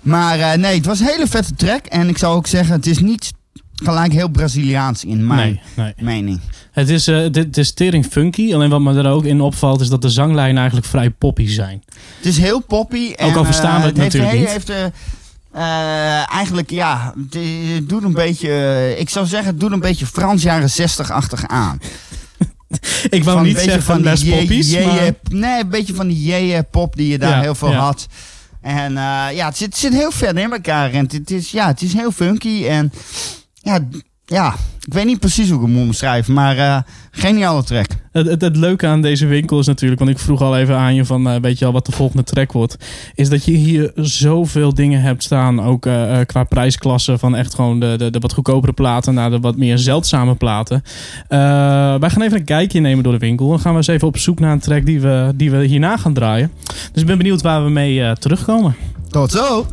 [0.00, 1.86] Maar uh, nee, het was een hele vette track.
[1.86, 3.32] En ik zou ook zeggen, het is niet
[3.74, 5.94] gelijk heel Braziliaans in mijn nee, nee.
[6.14, 6.40] mening.
[6.72, 8.54] Het is, uh, het is tering funky.
[8.54, 11.82] Alleen wat me er ook in opvalt is dat de zanglijnen eigenlijk vrij poppy zijn.
[12.16, 13.12] Het is heel poppy.
[13.12, 14.76] En, ook al verstaan we het, uh, natuurlijk heeft, niet.
[14.76, 14.92] Heeft,
[15.56, 20.42] uh, eigenlijk, ja, het doet een beetje, ik zou zeggen, het doet een beetje Frans
[20.42, 21.78] jaren 60-achtig aan.
[23.10, 25.12] ik wou Van niet zeggen van les poppies, je- je- maar...
[25.40, 27.78] Nee, een beetje van die jeje pop die je daar Ja, heel veel ja.
[27.78, 28.06] had.
[28.60, 28.92] En
[29.34, 30.92] ja, het zit, het zit heel ver in elkaar.
[30.92, 32.66] En het is, ja, het is heel funky.
[32.66, 32.92] En
[33.64, 33.80] ja,
[34.26, 34.54] ja,
[34.86, 36.34] ik weet niet precies hoe ik hem moet omschrijven.
[36.34, 36.78] Maar uh,
[37.10, 37.86] geniale track.
[38.12, 40.94] Het, het, het leuke aan deze winkel is natuurlijk, want ik vroeg al even aan
[40.94, 42.76] je van, uh, weet je al wat de volgende track wordt,
[43.14, 47.80] is dat je hier zoveel dingen hebt staan, ook uh, qua prijsklasse, van echt gewoon
[47.80, 50.82] de, de, de wat goedkopere platen naar de wat meer zeldzame platen.
[50.84, 51.38] Uh,
[51.94, 53.48] wij gaan even een kijkje nemen door de winkel.
[53.48, 55.96] Dan gaan we eens even op zoek naar een track die we, die we hierna
[55.96, 56.50] gaan draaien.
[56.92, 58.76] Dus ik ben benieuwd waar we mee terugkomen.
[59.10, 59.66] Tot zo!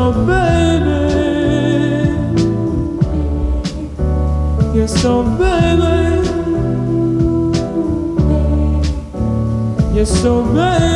[0.00, 0.98] Yes, oh baby.
[4.78, 5.94] Yes, oh baby.
[9.94, 10.89] Yes, oh baby.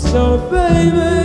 [0.00, 1.17] Yes, oh baby.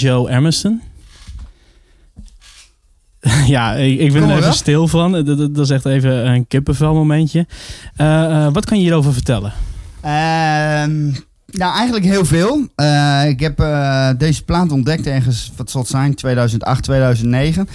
[0.00, 0.82] Joe Emerson.
[3.46, 4.54] ja, ik, ik ben Kom er even op.
[4.54, 5.12] stil van.
[5.12, 7.46] Dat, dat, dat is echt even een kippenvel momentje.
[7.96, 9.52] Eh, eh, wat kan je hierover vertellen?
[10.00, 11.06] Ehm,
[11.46, 12.66] nou, eigenlijk heel veel.
[12.74, 13.56] Eh, ik heb
[14.18, 17.68] deze plaat ontdekt ergens, wat zal het zijn, 2008, 2009.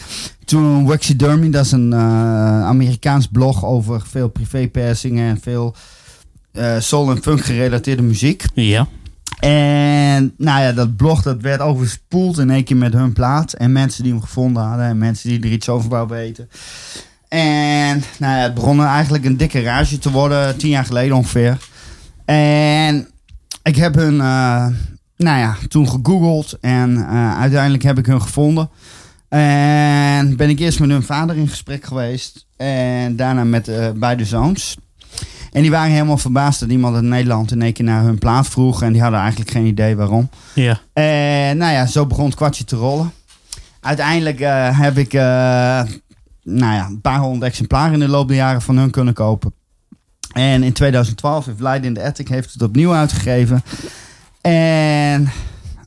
[0.45, 5.75] Toen Waxidermy, dat is een Amerikaans blog over veel privépersingen en veel
[6.79, 8.43] soul- en funk gerelateerde muziek.
[8.53, 8.87] Ja.
[9.39, 10.02] En
[10.37, 13.53] nou ja, dat blog dat werd overspoeld in één keer met hun plaat.
[13.53, 16.49] En mensen die hem gevonden hadden en mensen die er iets over wouden weten.
[17.27, 21.57] En nou ja, het begon eigenlijk een dikke rage te worden, tien jaar geleden ongeveer.
[22.25, 23.07] En
[23.63, 24.67] ik heb hun, eh,
[25.17, 28.69] nou ja, toen gegoogeld en eh, uiteindelijk heb ik hun gevonden.
[29.29, 34.25] En ben ik eerst met hun vader in gesprek geweest en daarna met eh, beide
[34.25, 34.77] zoons.
[35.53, 38.47] En die waren helemaal verbaasd dat iemand uit Nederland in één keer naar hun plaat
[38.47, 38.81] vroeg.
[38.81, 40.29] En die hadden eigenlijk geen idee waarom.
[40.53, 40.79] Ja.
[40.93, 43.11] En nou ja, zo begon het kwartje te rollen.
[43.83, 45.21] Uiteindelijk eh, heb ik eh,
[46.43, 49.53] nou ja, een paar honderd exemplaren in de loop der jaren van hun kunnen kopen.
[50.31, 53.63] En in 2012 heeft Leiden in de Attic heeft het opnieuw uitgegeven.
[54.41, 55.31] En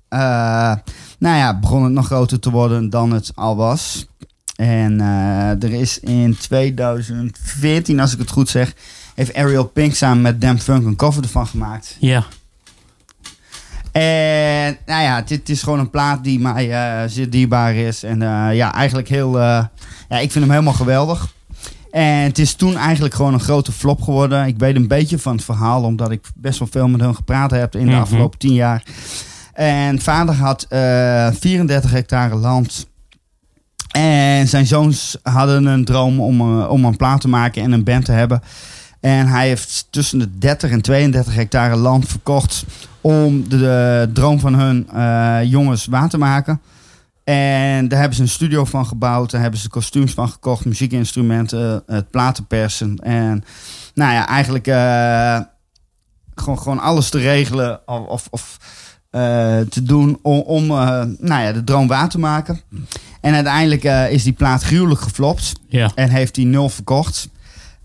[0.08, 0.74] eh,
[1.18, 4.06] nou ja, begon het nog groter te worden dan het al was.
[4.56, 5.00] En
[5.60, 8.74] er is in 2014, als ik het goed zeg,
[9.16, 11.96] heeft Ariel Pink samen met Damn Funk een cover ervan gemaakt.
[12.00, 12.24] Ja.
[13.92, 18.02] En nou ja, dit is gewoon een plaat die mij eh, zeer dierbaar is.
[18.02, 19.40] En eh, ja, eigenlijk heel...
[19.40, 19.64] eh,
[20.08, 21.34] ja, ik vind hem helemaal geweldig.
[21.90, 24.46] En het is toen eigenlijk gewoon een grote flop geworden.
[24.46, 27.50] Ik weet een beetje van het verhaal, omdat ik best wel veel met hun gepraat
[27.50, 28.00] heb in de Mhm.
[28.00, 28.82] afgelopen tien jaar.
[29.52, 32.86] En vader had eh 34 hectare land.
[33.90, 38.04] En zijn zoons hadden een droom om, om een plaat te maken en een band
[38.04, 38.42] te hebben.
[39.06, 42.64] En hij heeft tussen de 30 en 32 hectare land verkocht
[43.00, 46.60] om de, de droom van hun eh, jongens waar te maken.
[47.24, 49.30] En daar hebben ze een studio van gebouwd.
[49.30, 52.98] Daar hebben ze kostuums van gekocht, muziekinstrumenten, het platenpersen.
[52.98, 53.44] En
[53.94, 55.40] nou ja, eigenlijk eh,
[56.34, 58.58] gewoon, gewoon alles te regelen of, of, of
[59.10, 62.60] eh, te doen om, om eh, nou ja, de droom waar te maken.
[63.20, 65.52] En uiteindelijk eh, is die plaat gruwelijk geflopt.
[65.68, 65.90] Ja.
[65.94, 67.28] En heeft hij nul verkocht.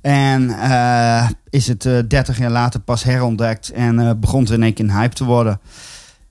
[0.01, 3.69] En eh, is het eh 30 jaar later pas herontdekt.
[3.69, 5.59] En eh, begon het in één keer een hype te worden.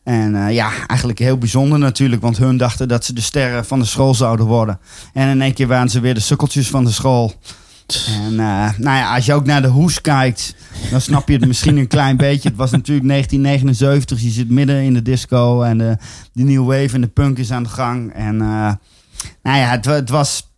[0.04, 2.22] En ja, eigenlijk heel bijzonder natuurlijk.
[2.22, 4.78] Want hun dachten dat ze de sterren van de school zouden worden.
[5.12, 7.32] En in één keer waren ze weer de sukkeltjes van de school.
[8.08, 10.54] En nou ja, als je ook naar de hoes kijkt,
[10.90, 12.48] dan snap je het misschien een klein beetje.
[12.48, 15.96] Het was natuurlijk 1979, je zit midden in de disco en de,
[16.32, 18.12] de new wave en de punk is aan de gang.
[18.12, 18.36] En
[19.42, 20.49] nou ja, het, het was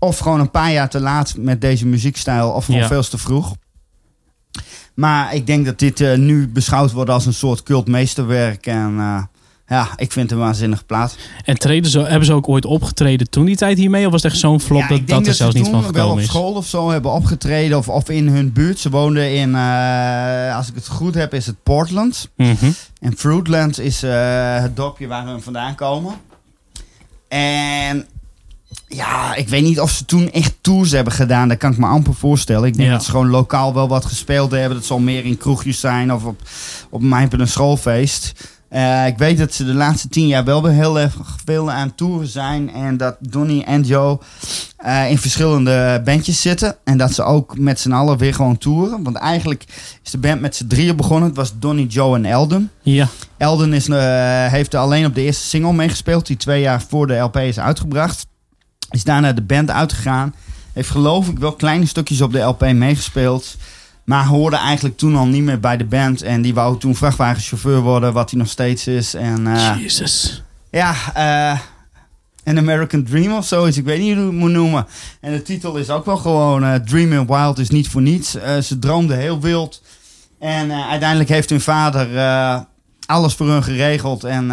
[0.00, 2.86] of gewoon een paar jaar te laat met deze muziekstijl, of gewoon Ja.
[2.86, 3.54] veel te vroeg.
[4.94, 8.66] Maar ik denk dat dit eh, nu beschouwd wordt als een soort cultmeesterwerk.
[8.66, 9.22] En eh,
[9.66, 11.16] ja, ik vind het een waanzinnige plaat.
[11.44, 14.06] En treden ze, hebben ze ook ooit opgetreden toen die tijd hiermee?
[14.06, 15.92] Of was het echt zo'n flop Ja, dat dat er zelfs ze niet van toen
[15.92, 16.26] wel gekomen op is?
[16.26, 17.78] school of zo hebben opgetreden.
[17.78, 18.78] Of, of in hun buurt.
[18.78, 22.28] Ze woonden in, eh, als ik het goed heb, is het Portland.
[22.36, 22.70] Mhm.
[23.00, 24.00] En Fruitland is
[24.62, 26.14] het dorpje waar hun vandaan komen.
[27.28, 28.06] En
[28.88, 31.48] ja, ik weet niet of ze toen echt tours hebben gedaan.
[31.48, 32.68] Dat kan ik me amper voorstellen.
[32.68, 32.94] Ik denk Ja.
[32.94, 34.76] dat ze gewoon lokaal wel wat gespeeld hebben.
[34.78, 36.40] Dat zal meer in kroegjes zijn of op,
[36.90, 38.32] op mijn een schoolfeest.
[38.68, 41.94] Eh, ik weet dat ze de laatste tien jaar wel weer heel erg veel aan
[41.94, 42.72] toeren zijn.
[42.72, 44.18] En dat Donny en Joe
[44.76, 46.76] eh, in verschillende bandjes zitten.
[46.84, 49.02] En dat ze ook met z'n allen weer gewoon toeren.
[49.02, 49.64] Want eigenlijk
[50.04, 51.28] is de band met z'n drieën begonnen.
[51.28, 52.70] Het was Donny, Joe en Eldon.
[52.82, 53.08] Ja.
[53.36, 57.06] Elden is, eh, heeft er alleen op de eerste single meegespeeld, die twee jaar voor
[57.06, 58.26] de LP is uitgebracht.
[58.90, 60.34] Is daarna de band uitgegaan.
[60.72, 63.56] Heeft geloof ik wel kleine stukjes op de LP meegespeeld.
[64.04, 66.22] Maar hoorde eigenlijk toen al niet meer bij de band.
[66.22, 69.14] En die wou toen vrachtwagenchauffeur worden, wat hij nog steeds is.
[69.14, 70.42] En eh, Jezus.
[70.70, 71.58] ja, eh
[72.44, 73.76] An American Dream of zoiets.
[73.76, 74.86] Ik weet niet hoe je het moet noemen.
[75.20, 78.30] En de titel is ook wel gewoon eh Dreaming Wild is niet voor niets.
[78.62, 79.82] Ze droomden heel wild.
[80.38, 82.08] En uiteindelijk heeft hun vader
[83.06, 84.24] alles voor hun geregeld.
[84.24, 84.50] En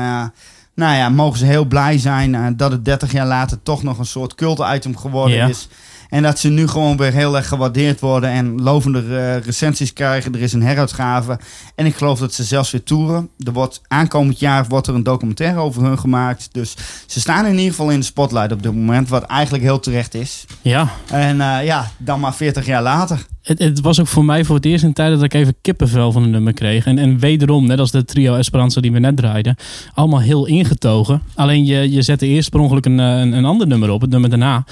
[0.77, 3.97] nou ja, mogen ze heel blij zijn eh, dat het 30 jaar later toch nog
[3.97, 5.67] een soort cult-item geworden is.
[6.09, 10.33] En dat ze nu gewoon weer heel erg gewaardeerd worden en lovende eh, recensies krijgen.
[10.33, 11.39] Er is een heruitgave.
[11.75, 13.29] En ik geloof dat ze zelfs weer toeren.
[13.37, 16.49] Er wordt, aankomend jaar wordt er een documentaire over hun gemaakt.
[16.51, 19.09] Dus ze staan in ieder geval in de spotlight op dit moment.
[19.09, 20.45] Wat eigenlijk heel terecht is.
[20.61, 23.25] Ja, En eh, ja, dan maar 40 jaar later.
[23.47, 26.11] Het, het was ook voor mij voor het eerst in tijden dat ik even kippenvel
[26.11, 26.85] van een nummer kreeg.
[26.85, 29.55] En, en wederom, net als de trio Esperanza die we net draaiden,
[29.93, 31.21] allemaal heel ingetogen.
[31.35, 34.09] Alleen je, je zette eerst per ongeluk een, eh, een, een ander nummer op, het
[34.09, 34.65] nummer daarna.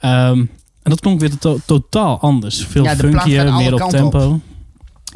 [0.00, 0.38] Ehm,
[0.82, 2.66] en dat klonk weer to- totaal anders.
[2.66, 4.40] Veel Ja, funkier, meer op tempo.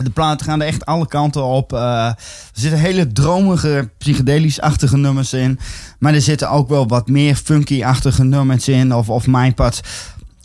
[0.05, 1.73] De platen gaan er echt alle kanten op.
[1.73, 2.17] Eh, er
[2.53, 5.59] zitten hele dromige, psychedelisch-achtige nummers in.
[5.99, 8.95] Maar er zitten ook wel wat meer funky-achtige nummers in.
[8.95, 9.81] Of, of mijn pad.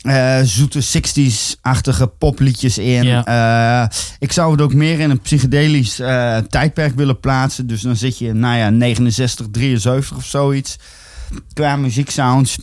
[0.02, 3.02] Eh, zoete 60s-achtige popliedjes in.
[3.02, 3.24] Ja.
[3.84, 7.66] Eh, ik zou het ook meer in een psychedelisch eh, tijdperk willen plaatsen.
[7.66, 10.78] Dus dan zit je, nou ja, 69, 73 of zoiets.
[11.52, 12.58] Qua muzieksounds.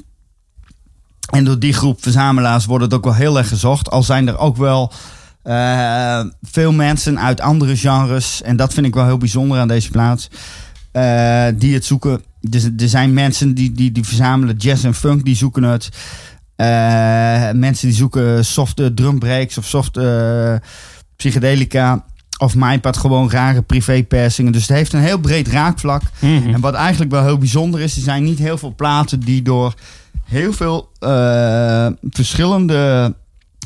[1.29, 3.89] En door die groep verzamelaars wordt het ook wel heel erg gezocht.
[3.89, 4.91] Al zijn er ook wel
[6.41, 8.41] veel mensen uit andere genres.
[8.41, 10.29] En dat vind ik wel heel bijzonder aan deze plaats.
[11.55, 12.21] die het zoeken.
[12.41, 15.25] Dus er zijn mensen die, die, die verzamelen jazz en funk.
[15.25, 15.89] Die zoeken het.
[16.59, 20.61] Eh, mensen die zoeken softe drumbreaks of softe
[21.15, 22.05] psychedelica.
[22.37, 24.51] Of MyPad gewoon rare privépersingen.
[24.51, 26.01] Dus het heeft een heel breed raakvlak.
[26.19, 26.53] Mhm.
[26.53, 29.73] En wat eigenlijk wel heel bijzonder is, er zijn niet heel veel platen die door
[30.23, 33.13] heel veel eh, verschillende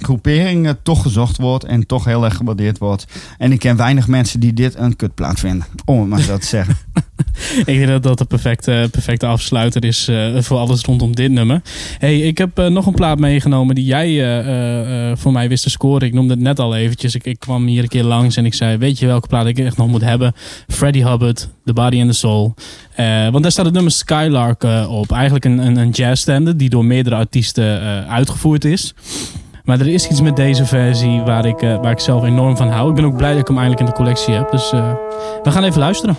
[0.01, 3.05] groeperingen toch gezocht wordt en toch heel erg gewaardeerd wordt.
[3.37, 6.45] En ik ken weinig mensen die dit een kutplaat vinden, om het maar zo te
[6.45, 6.77] zeggen.
[7.65, 11.61] Ik denk dat dat de perfecte, perfecte afsluiter is eh, voor alles rondom dit nummer.
[11.97, 15.69] Hey, ik heb eh, nog een plaat meegenomen die jij eh, voor mij wist te
[15.69, 16.07] scoren.
[16.07, 17.15] Ik noemde het net al eventjes.
[17.15, 19.59] Ik, ik kwam hier een keer langs en ik zei, weet je welke plaat ik
[19.59, 20.33] echt nog moet hebben?
[20.67, 22.53] Freddie Hubbard, The Body and the Soul.
[23.31, 25.11] Want daar staat het nummer Skylark op.
[25.11, 28.93] Eigenlijk een, een, een die door meerdere artiesten uitgevoerd is.
[29.63, 32.89] Maar er is iets met deze versie waar ik, waar ik zelf enorm van hou.
[32.89, 34.51] Ik ben ook blij dat ik hem eindelijk in de collectie heb.
[34.51, 34.71] Dus
[35.43, 36.15] we gaan even luisteren.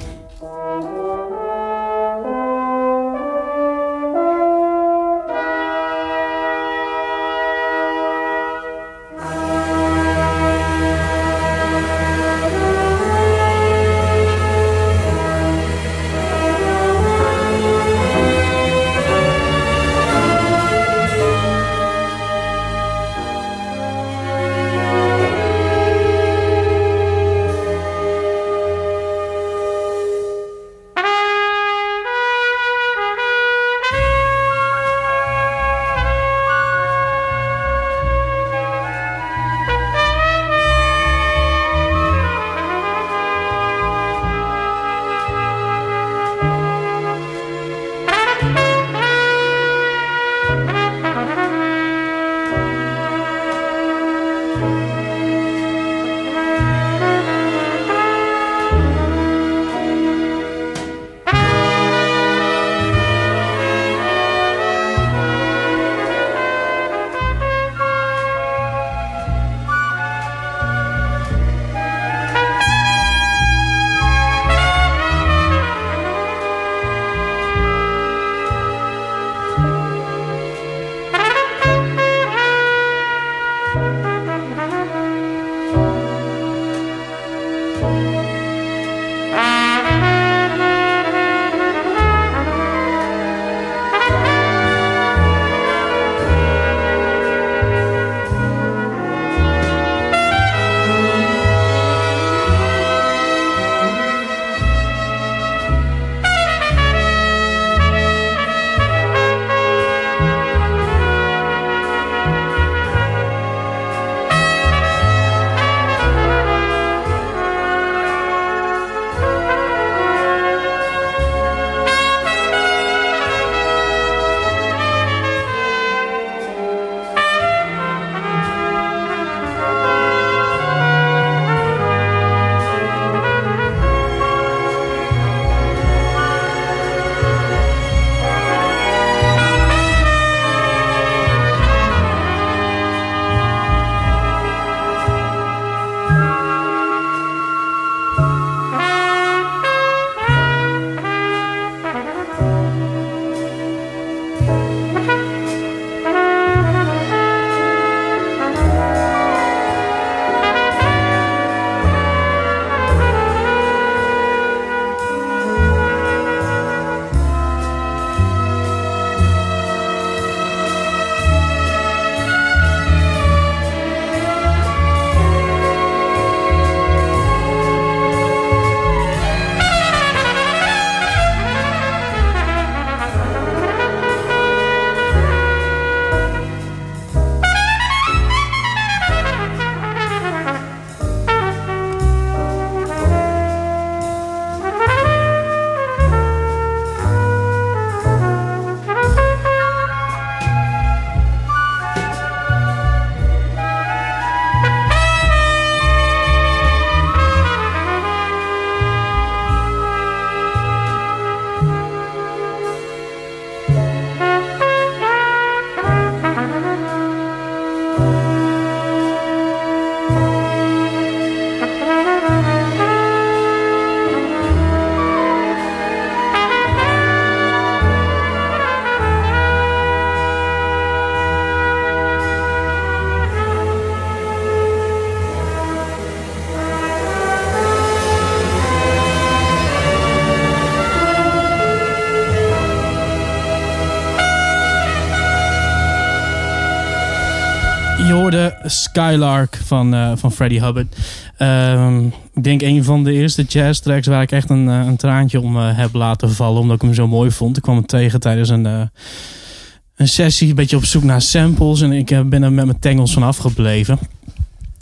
[248.94, 250.96] Skylark van, eh, van Freddie Hubbard.
[251.36, 254.96] Ehm, ik denk een van de eerste jazz tracks waar ik echt een, eh, een
[254.96, 256.60] traantje om eh, heb laten vallen.
[256.60, 257.56] Omdat ik hem zo mooi vond.
[257.56, 260.48] Ik kwam hem tegen tijdens een, een sessie.
[260.48, 261.80] Een beetje op zoek naar samples.
[261.80, 263.98] En ik ben er met mijn tengels van afgebleven.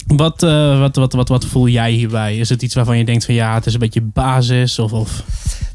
[0.07, 2.37] Wat, eh, wat, wat, wat, wat voel jij hierbij?
[2.37, 4.79] Is het iets waarvan je denkt van ja, het is een beetje basis?
[4.79, 5.23] Of, of...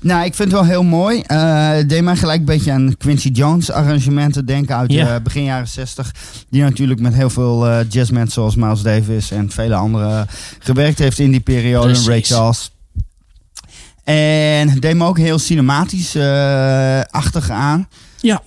[0.00, 1.22] Nou, ik vind het wel heel mooi.
[1.26, 5.68] Het deed mij gelijk een beetje aan Quincy Jones arrangementen denken uit eh, begin jaren
[5.68, 6.14] 60.
[6.50, 10.26] Die natuurlijk met heel veel eh jazzmen zoals Miles Davis en vele anderen
[10.58, 11.92] gewerkt heeft in die periode.
[11.92, 12.22] En Ray.
[12.22, 12.72] Charles.
[14.04, 17.88] En het deed me ook heel cinematisch eh, achtig aan.
[18.20, 18.42] Ja.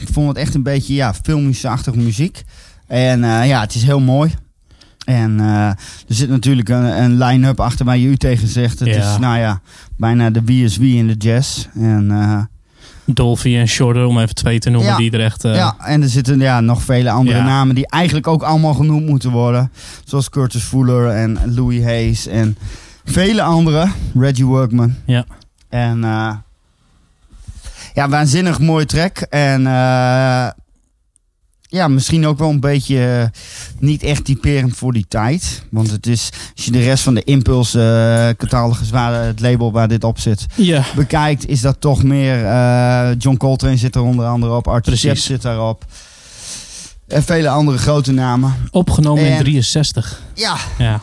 [0.00, 2.42] Ik vond het echt een beetje ja, filmische-achtige muziek.
[2.86, 4.34] En ja, het is heel mooi.
[5.04, 5.76] En eh, er
[6.08, 8.78] zit natuurlijk een, een line-up achter waar je u tegen zegt.
[8.78, 9.12] Het Ja.
[9.12, 9.60] is nou ja,
[9.96, 11.66] bijna de wie is wie in de jazz.
[11.74, 12.38] En, eh,
[13.06, 14.96] Dolphy en Shorter, om even twee te noemen, Ja.
[14.96, 15.44] die er echt...
[15.44, 17.44] eh, ja, en er zitten ja, nog vele andere Ja.
[17.44, 19.72] namen die eigenlijk ook allemaal genoemd moeten worden.
[20.04, 22.56] Zoals Curtis Fuller en Louis Hayes en
[23.04, 23.92] vele anderen.
[24.14, 24.94] Reggie Workman.
[25.06, 25.24] Ja.
[25.68, 25.98] En
[27.94, 29.18] ja, waanzinnig mooie track.
[29.18, 29.62] En
[31.74, 33.40] ja, misschien ook wel een beetje eh,
[33.78, 35.62] niet echt typerend voor die tijd.
[35.70, 37.80] Want het is, als je de rest van de Impulse
[38.28, 40.84] eh catalogus, waar het label waar dit op zit, ja.
[40.96, 42.44] bekijkt, is dat toch meer.
[42.44, 44.96] eh, John Coltrane zit er onder andere op, Arthur.
[44.96, 45.84] Shepp zit daarop.
[47.08, 48.54] En vele andere grote namen.
[48.70, 50.20] Opgenomen in En- 63.
[50.34, 51.00] Ja, Ja.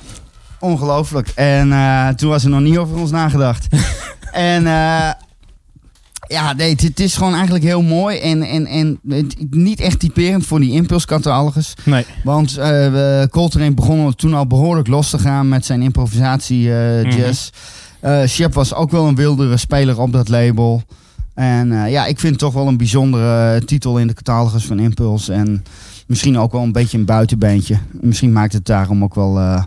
[0.60, 1.28] ongelooflijk.
[1.36, 3.68] En eh, toen was er nog niet over ons nagedacht.
[4.32, 5.10] en eh,
[6.32, 8.18] ja, nee, het, het is gewoon eigenlijk heel mooi.
[8.18, 11.74] En, en, en het- niet echt typerend voor die impulscatalogus.
[11.84, 12.06] Nee.
[12.24, 17.06] Want eh we- Coltrane begon toen al behoorlijk los te gaan met zijn improvisatie eh,
[17.06, 17.18] Mhm.
[17.18, 17.50] jazz.
[18.00, 20.84] Eh Shep was ook wel een wildere speler op dat label.
[21.34, 24.66] En eh, ja, ik vind het toch wel een bijzondere eh, titel in de catalogus
[24.66, 25.30] van Impuls.
[25.30, 25.64] En
[26.08, 27.78] misschien ook wel een beetje een buitenbeentje.
[27.92, 29.64] Misschien maakt het daarom ook wel eh,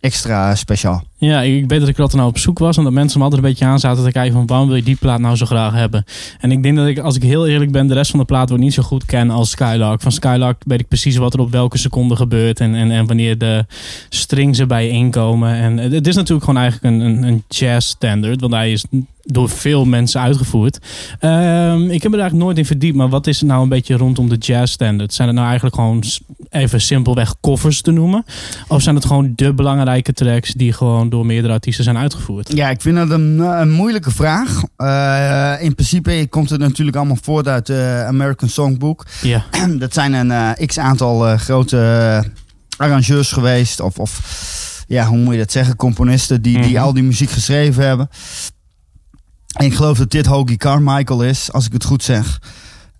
[0.00, 1.04] extra speciaal.
[1.20, 2.76] Ja, ik weet dat ik er nou op zoek was.
[2.76, 4.82] En dat mensen me altijd een beetje aan zaten te kijken van waarom wil je
[4.82, 6.04] die plaat nou zo graag hebben.
[6.40, 8.48] En ik denk dat ik, als ik heel eerlijk ben, de rest van de plaat
[8.48, 10.00] wordt niet zo goed ken als Skylark.
[10.00, 12.60] Van Skylark weet ik precies wat er op welke seconde gebeurt.
[12.60, 13.64] En, en, en wanneer de
[14.08, 15.54] strings erbij inkomen.
[15.54, 18.40] En het het is natuurlijk gewoon eigenlijk een, een, een jazz standard.
[18.40, 18.84] Want hij is
[19.22, 20.78] door veel mensen uitgevoerd.
[21.18, 22.96] Ehm, ik heb er eigenlijk nooit in verdiept.
[22.96, 25.14] Maar wat is er nou een beetje rondom de jazz standard?
[25.14, 26.02] Zijn het nou eigenlijk gewoon
[26.50, 28.24] even simpelweg covers te noemen?
[28.68, 32.52] Of zijn het gewoon de belangrijke tracks die gewoon door meerdere artiesten zijn uitgevoerd?
[32.52, 34.62] Ja, ik vind dat een, eh, een moeilijke vraag.
[34.76, 39.06] Eh, in principe komt het natuurlijk allemaal voort uit de American Songbook.
[39.22, 39.44] Ja,
[39.78, 41.76] dat zijn een eh, x aantal eh, grote
[42.24, 42.30] eh,
[42.76, 43.80] arrangeurs geweest.
[43.80, 44.20] Of, of
[44.86, 45.76] ja, hoe moet je dat zeggen?
[45.76, 46.82] Componisten die, die Mhm.
[46.82, 48.08] al die muziek geschreven hebben.
[49.50, 52.38] En ik geloof dat dit Hoagie Carmichael is, als ik het goed zeg.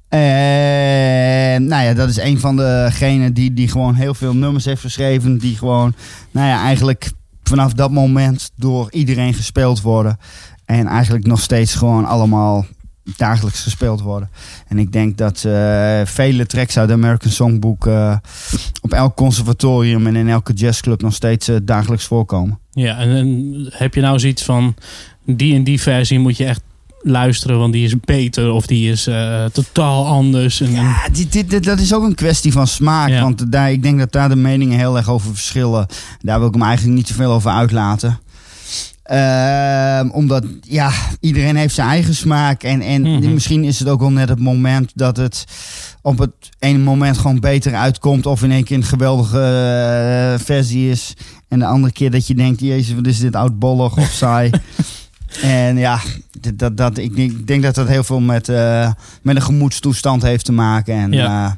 [0.08, 4.80] En nou ja, dat is een van degenen die, die gewoon heel veel nummers heeft
[4.80, 5.38] geschreven.
[5.38, 5.94] Die gewoon,
[6.30, 7.10] nou ja, eigenlijk
[7.50, 10.18] vanaf dat moment door iedereen gespeeld worden.
[10.64, 12.66] En eigenlijk nog steeds gewoon allemaal
[13.16, 14.30] dagelijks gespeeld worden.
[14.68, 18.16] En ik denk dat eh, vele tracks uit de American Songbook eh,
[18.80, 22.58] op elk conservatorium en in elke jazzclub nog steeds eh, dagelijks voorkomen.
[22.70, 24.74] ja en, en heb je nou zoiets van
[25.24, 26.62] die en die versie moet je echt
[27.02, 30.60] luisteren, want die is beter of die is eh, totaal anders.
[30.60, 33.08] En, Ja, dit, dit, dit- dat is ook een kwestie van smaak.
[33.08, 33.22] Ja.
[33.22, 35.86] Want daar, ik denk dat daar de meningen heel erg over verschillen.
[36.20, 38.18] Daar wil ik hem eigenlijk niet te veel over uitlaten.
[39.02, 40.90] Ehm, omdat, ja,
[41.20, 42.62] iedereen heeft zijn eigen smaak.
[42.62, 43.32] En, en Mhm.
[43.32, 45.44] misschien is het ook wel net het moment dat het
[46.02, 48.26] op het ene moment gewoon beter uitkomt.
[48.26, 51.14] Of in één keer een geweldige eh, versie is.
[51.48, 54.50] En de andere keer dat je denkt, jezus, wat is dit oudbollig of saai.
[55.42, 56.00] en ja,
[56.54, 60.22] dat, dat, ik, denk- ik denk dat dat heel veel met, eh, met een gemoedstoestand
[60.22, 60.94] heeft te maken.
[60.94, 61.46] En Ja.
[61.46, 61.52] eh,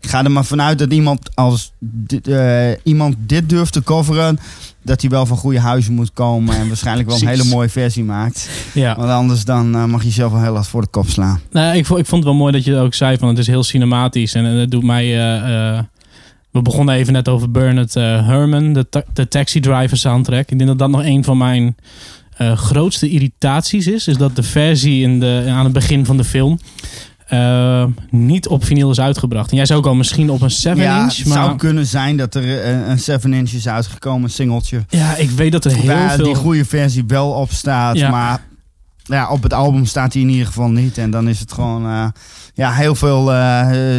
[0.00, 4.38] ik ga er maar vanuit dat iemand als dit, eh, iemand dit durft te coveren,
[4.82, 8.04] dat hij wel van goede huizen moet komen en waarschijnlijk wel een hele mooie versie
[8.04, 8.48] maakt.
[8.74, 8.96] ja.
[8.96, 11.40] Want anders dan mag je jezelf wel heel hard voor de kop slaan.
[11.50, 13.46] Nou, ik, vond, ik vond het wel mooi dat je ook zei van het is
[13.46, 15.04] heel cinematisch en, en het doet mij.
[16.50, 20.50] we begonnen even net over Bernard Herman, de, ta- de Taxi Driver soundtrack.
[20.50, 21.76] Ik denk dat dat nog een van mijn
[22.50, 24.08] eh, grootste irritaties is.
[24.08, 26.58] Is dat de versie in de, aan het begin van de film
[27.32, 29.50] eh, niet op vinyl is uitgebracht.
[29.50, 31.16] En jij zei ook al misschien op een 7 ja, inch.
[31.16, 34.84] het Maar zou kunnen zijn dat er eh, een 7 inch is uitgekomen, een singeltje.
[34.88, 36.24] ja, ik weet dat er heel waar veel.
[36.24, 37.98] die goede versie wel op staat.
[37.98, 38.10] Ja.
[38.10, 38.40] Maar
[39.02, 40.98] ja, op het album staat hij in ieder geval niet.
[40.98, 42.12] En dan is het gewoon
[42.54, 43.32] ja, heel veel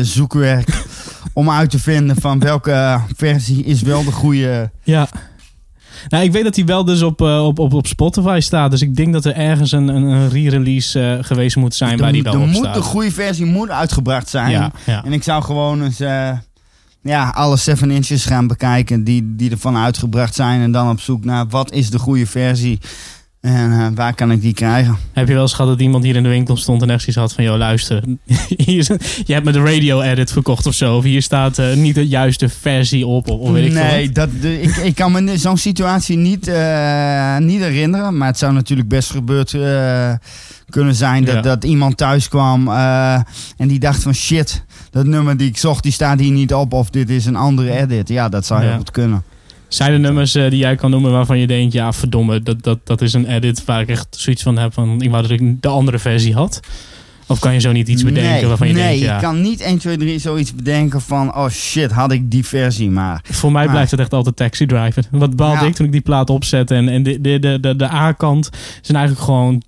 [0.01, 0.83] zoekwerk
[1.33, 4.71] om uit te vinden van welke versie is wel de goede.
[4.83, 5.09] Ja.
[6.09, 8.71] Nou, ik weet dat hij wel dus op, eh, op, op, op Spotify staat.
[8.71, 12.07] Dus ik denk dat er ergens een, een, een re-release eh, geweest moet zijn waar
[12.07, 12.73] de, die de, wel op moet, staat.
[12.73, 14.51] de goede versie moet uitgebracht zijn.
[14.51, 15.03] ja, ja.
[15.05, 16.31] En ik zou gewoon eens eh,
[17.01, 20.61] ja, alle 7 inches gaan bekijken die, die ervan uitgebracht zijn.
[20.61, 22.79] En dan op zoek naar wat is de goede versie
[23.43, 24.97] en eh, waar kan ik die krijgen.
[25.13, 27.15] Heb je wel eens gehad dat iemand hier in de winkel stond en echt zoiets
[27.17, 27.43] had van...
[27.43, 28.03] joh, luister,
[28.65, 30.95] hier je hebt me de radio-edit verkocht of zo.
[30.97, 33.29] Of hier staat eh, niet de juiste versie op.
[33.29, 38.17] Of, weet ik nee, dat, ik, ik kan me zo'n situatie niet, eh, niet herinneren.
[38.17, 39.51] Maar het zou natuurlijk best gebeurd
[40.69, 41.41] kunnen zijn dat, Ja.
[41.41, 42.69] dat iemand thuis kwam
[43.57, 46.73] en die dacht van shit, dat nummer die ik zocht, die staat hier niet op.
[46.73, 48.09] Of dit is een andere edit.
[48.09, 48.77] Ja, dat zou heel Ja.
[48.77, 49.23] goed kunnen.
[49.73, 51.73] Zijn er nummers eh, die jij kan noemen waarvan je denkt...
[51.73, 54.73] ja, verdomme, dat, dat, dat is een edit waar ik echt zoiets van heb...
[54.73, 56.59] van ik wou dat ik de andere versie had?
[57.27, 59.01] Of kan je zo niet iets bedenken nee, waarvan je nee, denkt...
[59.05, 62.45] ja, ik kan niet 1, 2, 3 zoiets bedenken van oh shit, had ik die
[62.45, 63.21] versie maar.
[63.23, 65.03] Voor mij Maar- blijft het echt altijd Taxi Driver.
[65.11, 65.67] Wat baalde Ja.
[65.67, 66.75] ik toen ik die plaat opzette.
[66.75, 68.49] En, en de, de, de, de, de A-kant
[68.81, 69.61] zijn eigenlijk gewoon,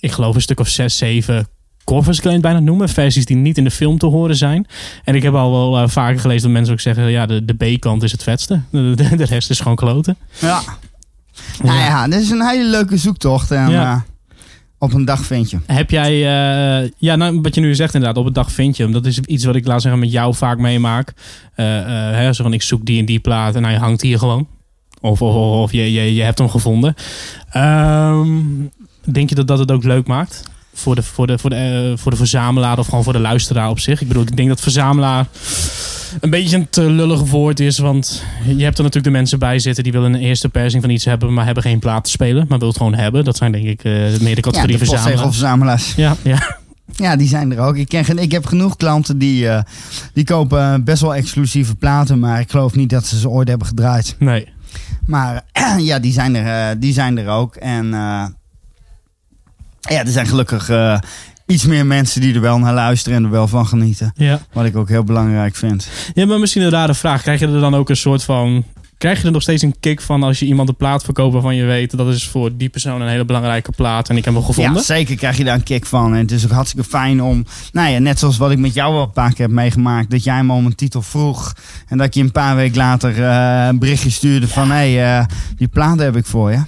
[0.00, 1.46] ik geloof een stuk of zes, zeven
[1.94, 2.88] covers, kan je het bijna noemen.
[2.88, 4.66] Versies die niet in de film te horen zijn.
[5.04, 7.54] En ik heb al wel eh, vaker gelezen dat mensen ook zeggen, ja, de, de
[7.54, 8.60] B-kant is het vetste.
[8.70, 10.16] De, de, de rest is gewoon kloten.
[10.40, 10.60] Ja.
[11.62, 13.50] Nou ja, dit is een hele leuke zoektocht.
[13.50, 13.92] En Ja.
[13.92, 14.00] eh,
[14.78, 15.58] op een dag vind je.
[15.66, 18.82] Heb jij, eh, ja, nou, wat je nu zegt inderdaad, op een dag vind je
[18.82, 18.92] hem.
[18.92, 21.12] Dat is iets wat ik, laat zeggen, met jou vaak meemaak.
[21.54, 24.46] Hè, zo van, ik zoek die en die plaat en hij hangt hier gewoon.
[25.00, 26.94] Of, of, of, of je, je, je hebt hem gevonden.
[27.50, 28.28] Ehm,
[29.04, 30.42] denk je dat dat het ook leuk maakt?
[30.80, 33.68] Voor de, voor, de, voor, de, eh, voor de verzamelaar of gewoon voor de luisteraar
[33.68, 34.00] op zich?
[34.00, 35.26] Ik bedoel, ik denk dat verzamelaar
[36.20, 37.78] een beetje een te lullig woord is.
[37.78, 40.90] Want je hebt er natuurlijk de mensen bij zitten die willen een eerste persing van
[40.90, 42.46] iets hebben, maar hebben geen plaat te spelen.
[42.48, 43.24] Maar wil het gewoon hebben.
[43.24, 44.86] Dat zijn denk ik meer de Ja, categorie de
[45.30, 45.94] verzamelaars.
[45.94, 46.58] Ja, ja.
[46.96, 47.76] Ja, die zijn er ook.
[47.76, 49.62] Ik, ken, ik heb genoeg klanten die, eh,
[50.12, 52.18] die kopen best wel exclusieve platen.
[52.18, 54.16] Maar ik geloof niet dat ze ze ooit hebben gedraaid.
[54.18, 54.48] Nee.
[55.06, 55.42] Maar
[55.78, 57.56] ja, die zijn er, die zijn er ook.
[57.56, 57.94] En
[59.80, 60.98] ja, er zijn gelukkig eh,
[61.46, 64.12] iets meer mensen die er wel naar luisteren en er wel van genieten.
[64.16, 64.40] Ja.
[64.52, 65.88] Wat ik ook heel belangrijk vind.
[66.14, 67.22] ja, maar misschien een rare vraag.
[67.22, 68.64] Krijg je er dan ook een soort van...
[68.98, 71.56] Krijg je er nog steeds een kick van als je iemand een plaat verkoopt waarvan
[71.56, 74.44] je weet dat is voor die persoon een hele belangrijke plaat en ik heb hem
[74.44, 74.74] gevonden?
[74.74, 76.12] Ja, zeker krijg je daar een kick van.
[76.14, 78.94] En het is ook hartstikke fijn om, nou ja, net zoals wat ik met jou
[78.94, 81.54] wel een paar keer heb meegemaakt, dat jij me om een titel vroeg
[81.88, 85.26] en dat je een paar weken later eh, een berichtje stuurde van, hé, hey, eh,
[85.56, 86.60] die plaat heb ik voor je.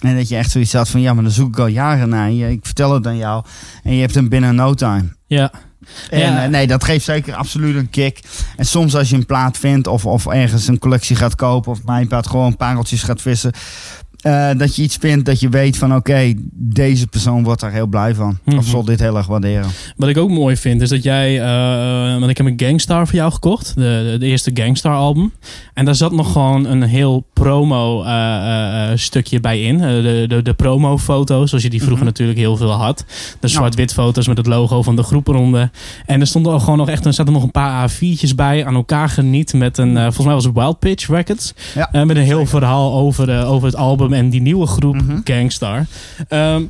[0.00, 2.30] En dat je echt zoiets had van, ja, maar dan zoek ik al jaren naar
[2.30, 2.50] je.
[2.50, 3.44] Ik vertel het aan jou
[3.82, 5.16] en je hebt hem binnen no time.
[5.26, 5.50] Ja.
[6.10, 6.42] En Ja.
[6.44, 8.20] eh, nee, dat geeft zeker absoluut een kick.
[8.56, 11.84] En soms als je een plaat vindt of, of ergens een collectie gaat kopen of
[11.84, 13.52] mijn plaat gewoon pareltjes gaat vissen.
[14.26, 17.86] Eh, dat je iets vindt dat je weet van oké, deze persoon wordt daar heel
[17.86, 18.38] blij van.
[18.44, 18.56] Mhm.
[18.58, 19.66] Of zal dit heel erg waarderen.
[19.96, 23.14] Wat ik ook mooi vind is dat jij, eh, want ik heb een Gangstar voor
[23.14, 25.32] jou gekocht, de, de, eerste Gangstar album.
[25.74, 29.80] En daar zat nog gewoon een heel promo eh, eh, eh, stukje bij in.
[29.80, 32.06] Eh, de, de, de promo foto's, zoals je die vroeger Mhm.
[32.12, 33.04] natuurlijk heel veel had.
[33.40, 35.70] De zwart-wit foto's met het logo van de groepenronde.
[36.06, 38.74] En er stonden ook gewoon nog echt, er zaten nog een paar A4'tjes bij aan
[38.74, 41.54] elkaar geniet met een, eh, volgens mij was het Wild Pitch Records.
[41.74, 44.94] Ja, Eh, met een heel verhaal over, eh, over het album en die nieuwe groep
[44.94, 45.20] Mhm.
[45.24, 45.86] Gangstar.
[46.28, 46.62] Ehm,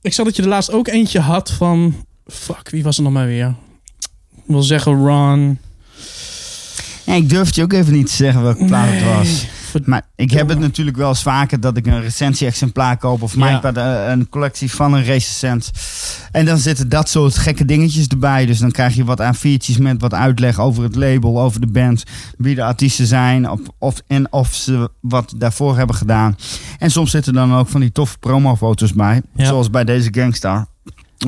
[0.00, 1.94] ik zag dat je er laatst ook eentje had van.
[2.26, 3.54] Fuck, wie was er nog maar weer?
[4.36, 5.58] Ik wil zeggen Ron.
[7.04, 9.46] En ik durf het je ook even niet te zeggen welke plaat het was.
[9.86, 13.22] Maar ik heb het natuurlijk wel eens vaker dat ik een recensie-exemplaar koop.
[13.22, 14.10] Of mijn Ja.
[14.10, 15.70] een collectie van een recensent.
[16.32, 18.46] En dan zitten dat soort gekke dingetjes erbij.
[18.46, 22.02] Dus dan krijg je wat A4'tjes met wat uitleg over het label, over de band.
[22.38, 26.36] Wie de artiesten zijn of, of, en of ze wat daarvoor hebben gedaan.
[26.78, 29.22] En soms zitten dan ook van die toffe promofoto's bij.
[29.34, 29.44] Ja.
[29.44, 30.66] Zoals bij deze Gangstar.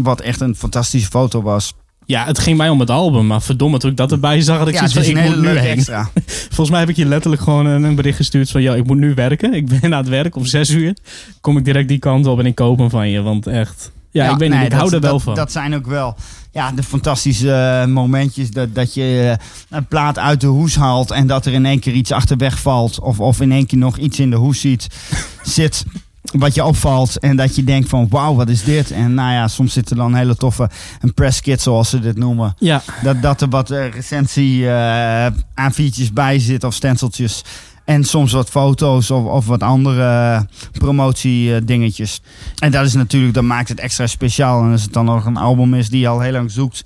[0.00, 1.74] Wat echt een fantastische foto was.
[2.06, 4.68] Ja, het ging mij om het album, maar verdomme, toen ik dat erbij zag, had
[4.68, 5.76] ik Ja, zoiets van, ik moet nu heen.
[5.76, 6.10] extra.
[6.46, 9.14] Volgens mij heb ik je letterlijk gewoon een, bericht gestuurd van, ja, ik moet nu
[9.14, 9.54] werken.
[9.54, 10.96] Ik ben aan het werk om zes uur.
[11.40, 13.92] Kom ik direct die kant op en ik koop hem van je, want echt...
[14.10, 15.34] Ja, ik weet niet, ik hou dat- er wel dat- van.
[15.34, 16.16] Dat zijn ook wel
[16.52, 19.46] ja, de fantastische eh, momentjes dat, dat je eh,
[19.78, 23.00] een plaat uit de hoes haalt en dat er in één keer iets achterweg valt.
[23.00, 24.86] Of, of in één keer nog iets in de hoes ziet,
[25.42, 25.84] zit
[26.32, 27.18] wat je opvalt.
[27.18, 28.90] En dat je denkt van wauw, wat is dit?
[28.90, 30.70] En nou ja, soms zit er dan hele toffe
[31.00, 32.54] een press kit zoals ze dit noemen.
[32.58, 35.26] ja, Dat, dat er wat eh, recensie eh
[35.60, 37.44] A4'tjes bij zit of stenciltjes.
[37.84, 40.40] En soms wat foto's of, of wat andere eh,
[40.72, 42.20] promotie eh, dingetjes.
[42.58, 44.62] En dat is natuurlijk, dat maakt het extra speciaal.
[44.62, 46.84] En als het dan nog een album is die je al heel lang zoekt.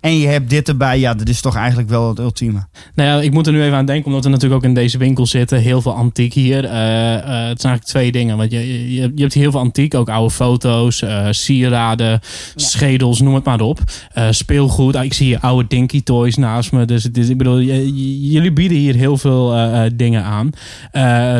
[0.00, 2.66] En je hebt dit erbij, ja, dat is toch eigenlijk wel het ultieme.
[2.94, 4.98] Nou ja, ik moet er nu even aan denken, omdat we natuurlijk ook in deze
[4.98, 5.58] winkel zitten.
[5.58, 6.64] Heel veel antiek hier.
[6.64, 8.36] Eh, eh, het zijn eigenlijk twee dingen.
[8.36, 12.20] Want je, je, je hebt hier heel veel antiek, ook oude foto's, eh, sieraden,
[12.54, 13.78] schedels, noem het maar op.
[14.30, 14.96] Speelgoed.
[14.96, 16.84] Ah, ik zie hier oude Dinky Toys naast me.
[16.84, 19.54] Dus het is, ik bedoel, jullie bieden hier heel veel
[19.94, 20.50] dingen aan.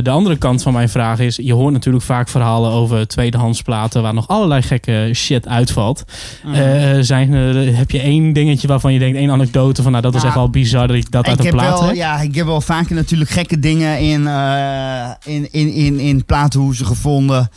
[0.02, 4.02] De andere kant van mijn vraag is, je hoort natuurlijk vaak verhalen over tweedehands platen
[4.02, 6.04] waar nog allerlei gekke shit uitvalt.
[6.52, 10.04] Eh, zijn er, heb je één dingetje dingetje waarvan je denkt, één anekdote van nou
[10.04, 11.96] dat is echt wel bizar dat ik dat uit heb plaat wel, heb?
[11.96, 16.86] ja, ik heb wel vaker natuurlijk gekke dingen in, eh, in, in, in, in platenhoezen
[16.86, 17.50] gevonden.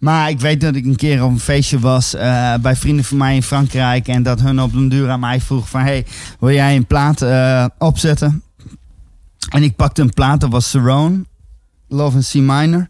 [0.00, 3.16] Maar ik weet dat ik een keer op een feestje was eh, bij vrienden van
[3.16, 4.08] mij in Frankrijk.
[4.08, 5.80] En dat hun op den duur aan mij vroeg van...
[5.80, 6.06] Hey,
[6.38, 8.42] wil jij een plaat eh, opzetten?
[9.48, 11.24] En ik pakte een plaat, dat was Cerrone.
[11.88, 12.88] Love in C minor.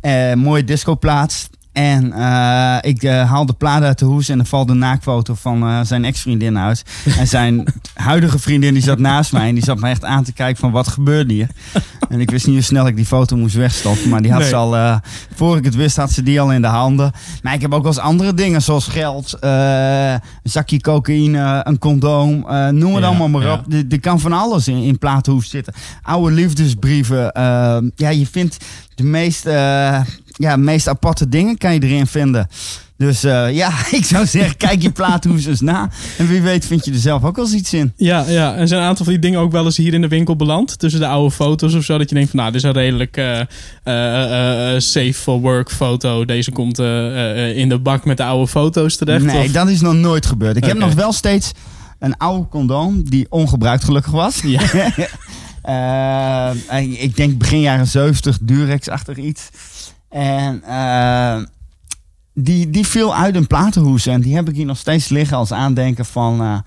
[0.00, 1.48] Eh, mooie discoplaat.
[1.74, 5.34] En eh, ik eh, haal de plaat uit de hoes en er valt een naakfoto
[5.34, 6.82] van eh, zijn ex-vriendin uit.
[7.18, 7.64] En zijn
[7.94, 10.70] huidige vriendin die zat naast mij en die zat me echt aan te kijken van
[10.70, 11.48] wat gebeurde hier.
[12.08, 14.48] En ik wist niet hoe snel ik die foto moest wegstoppen, maar die had Nee.
[14.48, 15.00] ze al,
[15.34, 17.12] voor ik het wist had ze die al in de handen.
[17.42, 22.46] Maar ik heb ook wel eens andere dingen zoals geld, een zakje cocaïne, een condoom,
[22.70, 23.52] noem het Ja, allemaal maar ja.
[23.52, 23.72] op.
[23.90, 25.74] Er kan van alles in, in platenhoes zitten.
[26.02, 27.30] Oude liefdesbrieven,
[27.96, 28.56] ja je vindt
[28.94, 30.00] de meest, eh,
[30.36, 32.48] ja, meest aparte dingen kan je erin vinden.
[32.96, 35.88] Dus eh, ja, ik zou zeggen, kijk je plaathoes eens na.
[36.18, 37.92] En wie weet vind je er zelf ook wel eens iets in.
[37.96, 40.08] Ja, ja, en zijn een aantal van die dingen ook wel eens hier in de
[40.08, 40.78] winkel beland.
[40.78, 41.98] Tussen de oude foto's of zo.
[41.98, 43.40] Dat je denkt van nou, dit is een redelijk eh,
[44.78, 46.24] safe for work foto.
[46.24, 46.78] Deze komt
[47.54, 49.24] in de bak met de oude foto's terecht.
[49.24, 50.56] nee, of- dat is nog nooit gebeurd.
[50.56, 51.52] Ik heb nog wel steeds
[51.98, 54.40] een oude condoom die ongebruikt gelukkig was.
[54.44, 54.60] Ja.
[56.78, 59.48] Ik denk begin jaren 70, Durex-achtig iets.
[60.14, 61.36] En eh,
[62.34, 64.06] die, die viel uit een platenhoes.
[64.06, 66.40] En die heb ik hier nog steeds liggen als aandenken van...
[66.42, 66.58] eh,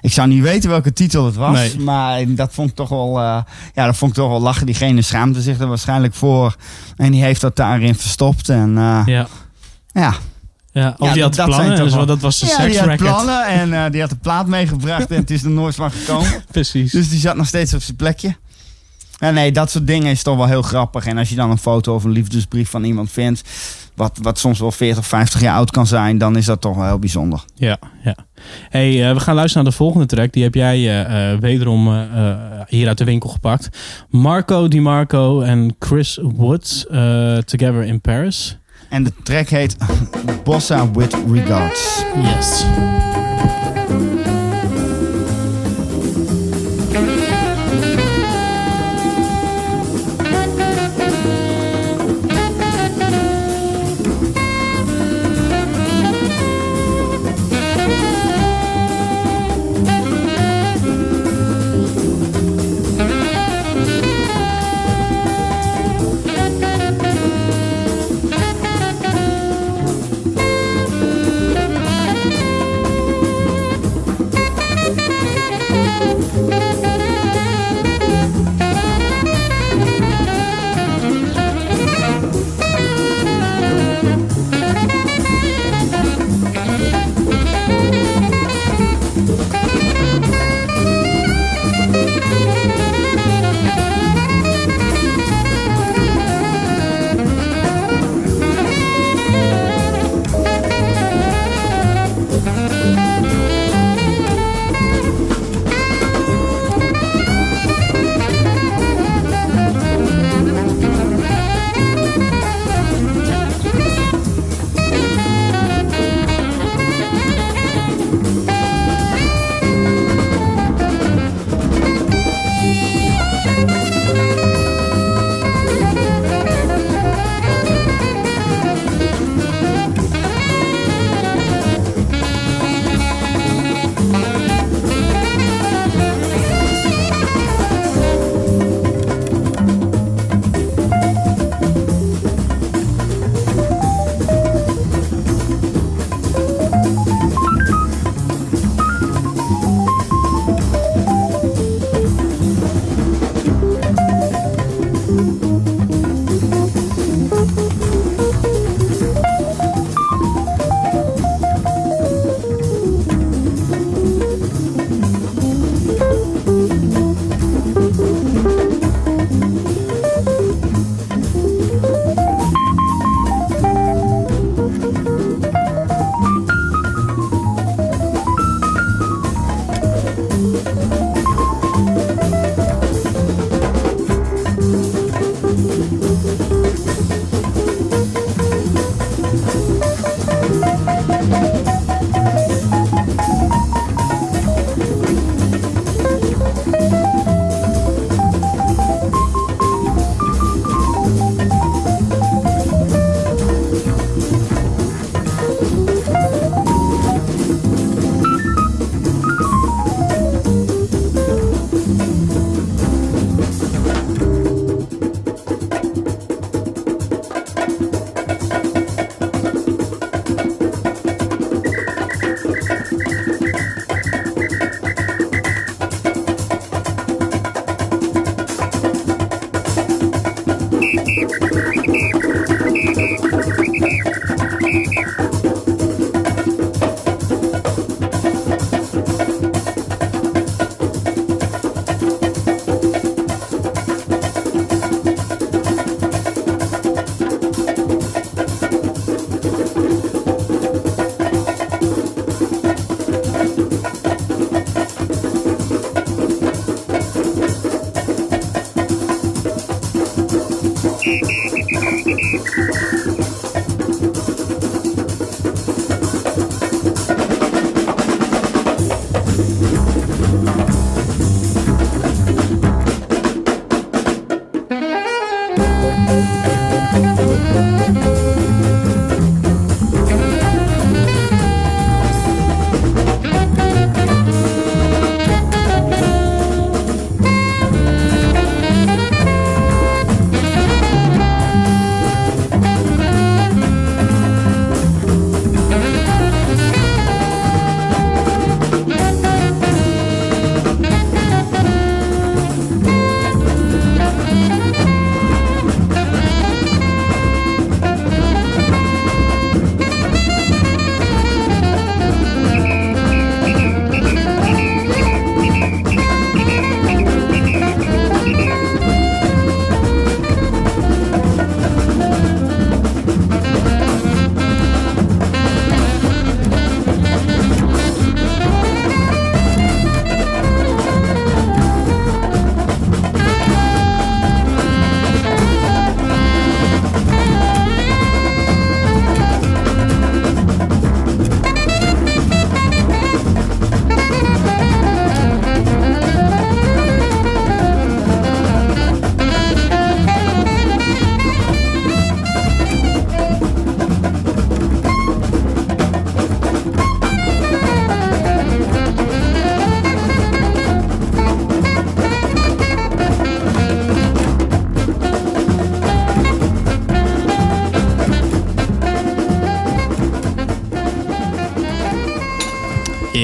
[0.00, 1.54] ik zou niet weten welke titel het was.
[1.58, 1.78] Nee.
[1.78, 3.18] Maar dat vond ik toch wel...
[3.18, 3.42] eh,
[3.74, 4.66] ja, dat vond ik toch wel lachen.
[4.66, 6.56] Diegene schaamde zich er waarschijnlijk voor.
[6.96, 8.48] En die heeft dat daarin verstopt.
[8.48, 9.04] En ja,
[9.92, 10.14] ja,
[10.72, 10.94] ja.
[10.98, 11.76] Of Ja, die had dat plannen.
[11.76, 13.46] Dus wel- dat was de ja die had plannen.
[13.46, 15.10] En die had de plaat meegebracht.
[15.10, 16.44] en het is er nooit van gekomen.
[16.50, 16.92] Precies.
[16.92, 18.36] Dus die zat nog steeds op zijn plekje.
[19.22, 21.06] Ja, nee, dat soort dingen is toch wel heel grappig.
[21.06, 23.42] En als je dan een foto of een liefdesbrief van iemand vindt,
[23.94, 26.86] wat, wat soms wel 40, 50 jaar oud kan zijn, dan is dat toch wel
[26.86, 27.44] heel bijzonder.
[27.54, 28.16] Ja, ja.
[28.68, 30.32] Hey, eh, we gaan luisteren naar de volgende track.
[30.32, 32.06] Die heb jij eh, eh, wederom
[32.66, 33.78] hier uit de winkel gepakt.
[34.10, 36.86] Marco DiMarco en Chris Woods,
[37.44, 38.58] Together in Paris.
[38.88, 39.76] En de track heet
[40.44, 42.04] Bossa with Regards.
[42.22, 42.64] Yes.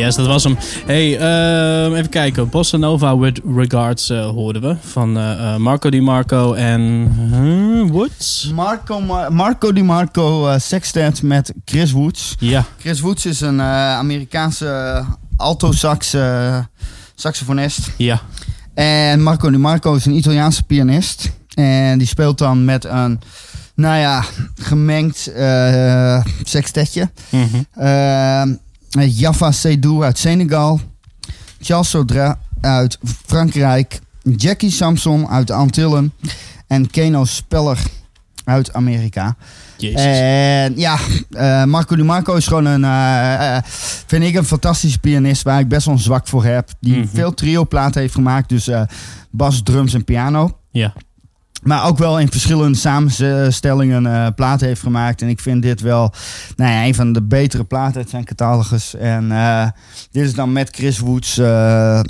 [0.09, 0.57] Yes, dat was hem.
[0.87, 2.49] Hey, ehm, even kijken.
[2.49, 4.77] Bossa Nova with Regards eh, hoorden we.
[4.81, 7.89] Van eh, eh, Marco Di Marco en...
[7.93, 8.51] Woods?
[8.55, 12.35] Marco, Ma- Marco Di Marco sextet met Chris Woods.
[12.39, 12.65] Ja.
[12.79, 15.05] Chris Woods is een Amerikaanse
[15.37, 16.59] alto-sax eh,
[17.15, 17.91] saxofonist.
[17.97, 18.21] Ja.
[18.75, 21.31] En Marco Di Marco is een Italiaanse pianist.
[21.55, 23.21] En die speelt dan met een,
[23.75, 27.11] nou ja, gemengd eh sextetje.
[27.75, 28.43] Eh,
[28.91, 30.81] Jaffa Seydou uit Senegal.
[31.61, 34.01] Charles Sodra uit Frankrijk.
[34.37, 36.13] Jackie Samson uit de Antillen.
[36.67, 37.79] En Keno Speller
[38.45, 39.37] uit Amerika.
[39.77, 40.01] Jezus.
[40.01, 40.99] En ja,
[41.31, 43.63] eh, Marco Di Marco is gewoon een, eh, eh,
[44.07, 46.71] vind ik een fantastische pianist waar ik best wel een zwak voor heb.
[46.81, 47.09] Die Mhm.
[47.09, 48.71] veel trio-platen heeft gemaakt, dus
[49.31, 50.59] bas, drums en piano.
[50.71, 50.93] ja.
[51.63, 55.23] Maar ook wel in verschillende samenstellingen eh, platen heeft gemaakt.
[55.23, 56.13] En ik vind dit wel
[56.57, 58.95] nou ja, een van de betere platen uit zijn catalogus.
[58.95, 59.69] En eh,
[60.11, 62.01] dit is dan met Chris Woods eh,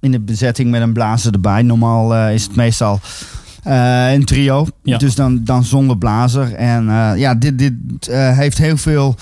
[0.00, 1.62] in de bezetting met een blazer erbij.
[1.62, 3.00] Normaal is het meestal
[3.62, 4.66] een trio.
[4.82, 4.98] Ja.
[4.98, 6.54] Dus dan, dan zonder blazer.
[6.54, 6.84] En
[7.16, 7.74] ja, dit, dit
[8.10, 9.16] heeft heel veel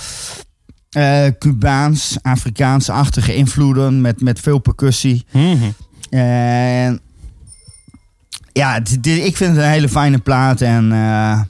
[1.38, 4.00] Cubaans, Afrikaans-achtige invloeden.
[4.00, 5.24] Met, met veel percussie.
[5.32, 5.70] Mhm.
[6.10, 7.00] En
[8.58, 10.60] ja, ik vind het een hele fijne plaat.
[10.60, 11.40] En eh,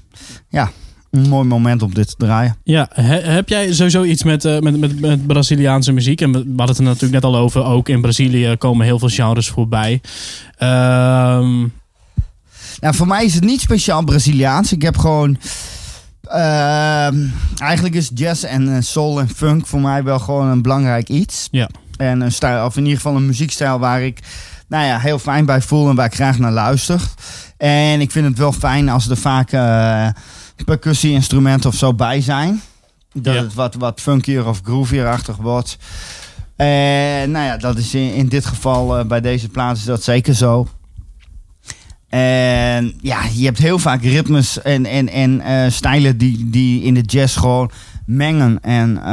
[0.49, 0.71] ja,
[1.11, 2.57] een mooi moment om dit te draaien.
[2.65, 6.21] Ja, he- heb jij sowieso iets met, eh, met, met, met Braziliaanse muziek?
[6.21, 7.65] En we we hadden het er natuurlijk net al over.
[7.65, 10.01] Ook in Brazilië komen heel veel genres voorbij.
[10.59, 11.59] Ehm,
[12.81, 14.73] Nou, voor mij is het niet speciaal Braziliaans.
[14.73, 15.39] Ik heb gewoon...
[16.23, 17.17] ehm,
[17.57, 21.49] eigenlijk is jazz en eh, soul en funk voor mij wel gewoon een belangrijk iets.
[21.51, 21.69] Ja.
[21.97, 24.19] En een stijl, of in ieder geval een muziekstijl waar ik
[24.69, 27.01] nou ja, heel fijn bij voel en waar ik graag naar luister.
[27.57, 30.09] En ik vind het wel fijn als er vaak eh
[30.65, 32.63] percussie-instrumenten of zo bij zijn.
[33.13, 33.43] Dat Ja.
[33.43, 35.79] het wat, wat funkier of groovier-achtig wordt.
[36.57, 40.03] En nou ja, dat is in, in dit geval eh, bij deze plaat is dat
[40.03, 40.69] zeker zo.
[42.09, 46.95] En ja, je hebt heel vaak ritmes en, en, en eh, stijlen die, die in
[46.95, 47.71] de jazz gewoon
[48.09, 48.59] mengen.
[48.63, 49.05] En eh,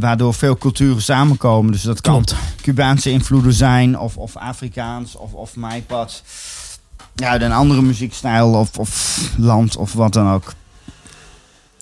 [0.00, 1.72] waardoor veel culturen samenkomen.
[1.72, 2.34] Dus dat kan klopt.
[2.62, 5.54] Cubaanse invloeden zijn, of, of Afrikaans, of, of.
[7.14, 10.52] Ja, een andere muziekstijl of, of land of wat dan ook.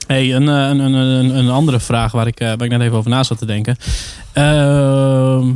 [0.06, 2.80] Hey, een, eh, een, een, een, een andere vraag waar ik, eh, waar ik net
[2.80, 3.76] even over na zat te denken.
[4.32, 5.52] Ehm,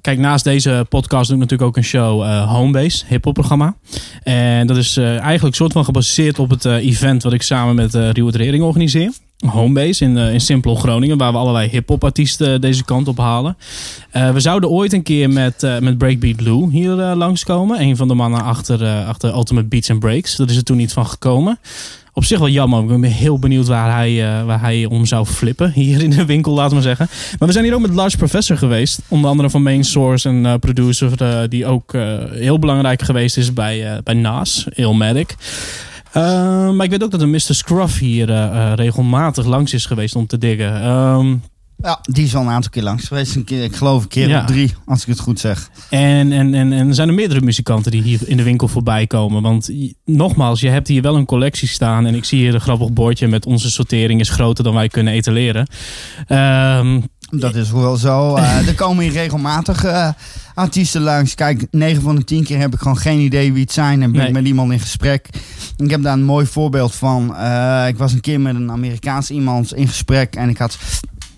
[0.00, 3.76] kijk, naast deze podcast doe ik natuurlijk ook een show, eh, Homebase, hip-hop programma.
[4.22, 7.94] En dat is eh, eigenlijk soort van gebaseerd op het event wat ik samen met
[7.94, 9.12] uh, Rieuwert Rering organiseer.
[9.46, 13.56] Homebase in, eh, in Simpel Groningen, waar we allerlei hip-hop artiesten deze kant op halen.
[14.10, 17.80] Eh, we zouden ooit een keer met, eh, met Breakbeat Blue hier eh, langskomen.
[17.80, 20.36] Een van de mannen achter, eh, achter Ultimate Beats and Breaks.
[20.36, 21.58] Dat is er toen niet van gekomen.
[22.16, 22.82] Op zich wel jammer.
[22.82, 25.72] Ik ben heel benieuwd waar hij, eh, waar hij om zou flippen.
[25.72, 27.08] Hier in de winkel, laten we zeggen.
[27.38, 29.00] Maar we zijn hier ook met Large Professor geweest.
[29.08, 33.36] Onder andere van Main Source, een eh, producer eh, die ook eh, heel belangrijk geweest
[33.36, 35.34] is bij, eh, bij Nas, Illmatic.
[36.16, 37.40] Uh, maar ik weet ook dat een Mr.
[37.40, 40.86] Scruff hier uh, uh, regelmatig langs is geweest om te diggen.
[40.90, 41.42] Um,
[41.84, 43.36] ja, die is al een aantal keer langs geweest.
[43.36, 44.40] Een keer, ik geloof een keer ja.
[44.40, 45.70] of drie, als ik het goed zeg.
[45.90, 49.06] En, en, en, en er zijn er meerdere muzikanten die hier in de winkel voorbij
[49.06, 49.42] komen.
[49.42, 49.70] Want
[50.04, 52.06] nogmaals, je hebt hier wel een collectie staan.
[52.06, 55.12] En ik zie hier een grappig bordje met onze sortering is groter dan wij kunnen
[55.12, 55.66] etaleren.
[56.28, 57.04] Um,
[57.40, 58.36] dat is wel zo.
[58.36, 60.08] Uh, er komen hier regelmatig uh,
[60.54, 61.34] artiesten langs.
[61.34, 64.02] Kijk, 9 van de 10 keer heb ik gewoon geen idee wie het zijn.
[64.02, 64.28] En ben nee.
[64.28, 65.28] ik met iemand in gesprek.
[65.76, 67.34] Ik heb daar een mooi voorbeeld van.
[67.38, 70.36] Uh, ik was een keer met een Amerikaans iemand in gesprek.
[70.36, 70.78] En ik had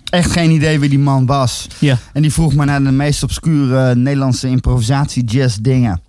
[0.04, 1.66] echt geen idee wie die man was.
[1.78, 1.98] Ja.
[2.12, 6.00] En die vroeg me naar de meest obscure Nederlandse improvisatie jazz dingen.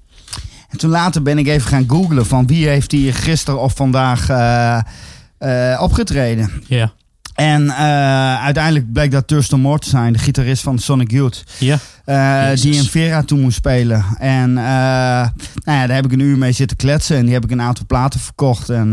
[0.69, 4.29] En toen later ben ik even gaan googlen van wie heeft hier gisteren of vandaag
[4.29, 6.51] uh, opgetreden.
[6.65, 6.93] Ja.
[7.37, 11.43] En uh, uiteindelijk bleek dat Thurston Moore te zijn, de gitarist van Sonic Youth.
[11.59, 11.79] Ja.
[12.05, 14.05] Uh, die in Vera toen moest spelen.
[14.19, 15.29] En uh, nou
[15.63, 17.17] ja, daar heb ik een uur mee zitten kletsen.
[17.17, 18.69] En die heb ik een aantal platen verkocht.
[18.69, 18.91] En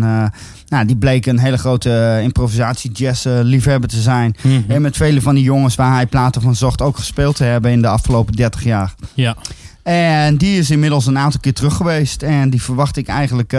[0.69, 4.37] nou, die bleek een hele grote improvisatie jazz liefhebber te zijn.
[4.37, 4.49] Mhm.
[4.49, 4.71] Mm -hmm.
[4.71, 7.71] En met vele van die jongens waar hij platen van zocht ook gespeeld te hebben
[7.71, 8.95] in de afgelopen 30 jaar.
[9.15, 9.37] Ja.
[9.83, 12.23] En die is inmiddels een aantal keer terug geweest.
[12.23, 13.53] En die verwacht ik eigenlijk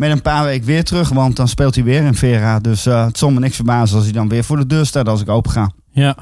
[0.00, 1.08] met een paar weken weer terug.
[1.08, 2.58] Want dan speelt hij weer in Vera.
[2.58, 5.08] Dus uh, het zal me niks verbazen als hij dan weer voor de deur staat
[5.08, 5.70] als ik open ga.
[5.90, 6.16] Ja.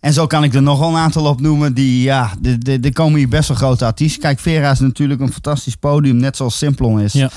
[0.00, 1.74] En zo kan ik er nog wel een aantal opnoemen.
[1.74, 2.30] Die, ja,
[2.82, 4.20] er komen hier best wel grote artiesten.
[4.20, 6.16] Kijk, Vera is natuurlijk een fantastisch podium.
[6.16, 7.12] Net zoals Simplon is.
[7.12, 7.30] Ja.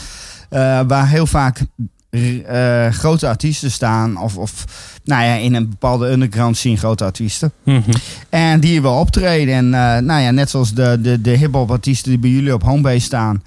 [0.49, 1.61] Uh, waar heel vaak
[2.09, 4.17] uh, grote artiesten staan.
[4.17, 4.65] Of, of
[5.03, 7.51] nou ja, in een bepaalde underground scene grote artiesten.
[7.63, 7.93] Mm -hmm.
[8.29, 9.53] En die hier wel optreden.
[9.53, 12.63] En uh, nou ja, net zoals de, de, de hip-hop artiesten die bij jullie op
[12.63, 13.41] Homebase staan.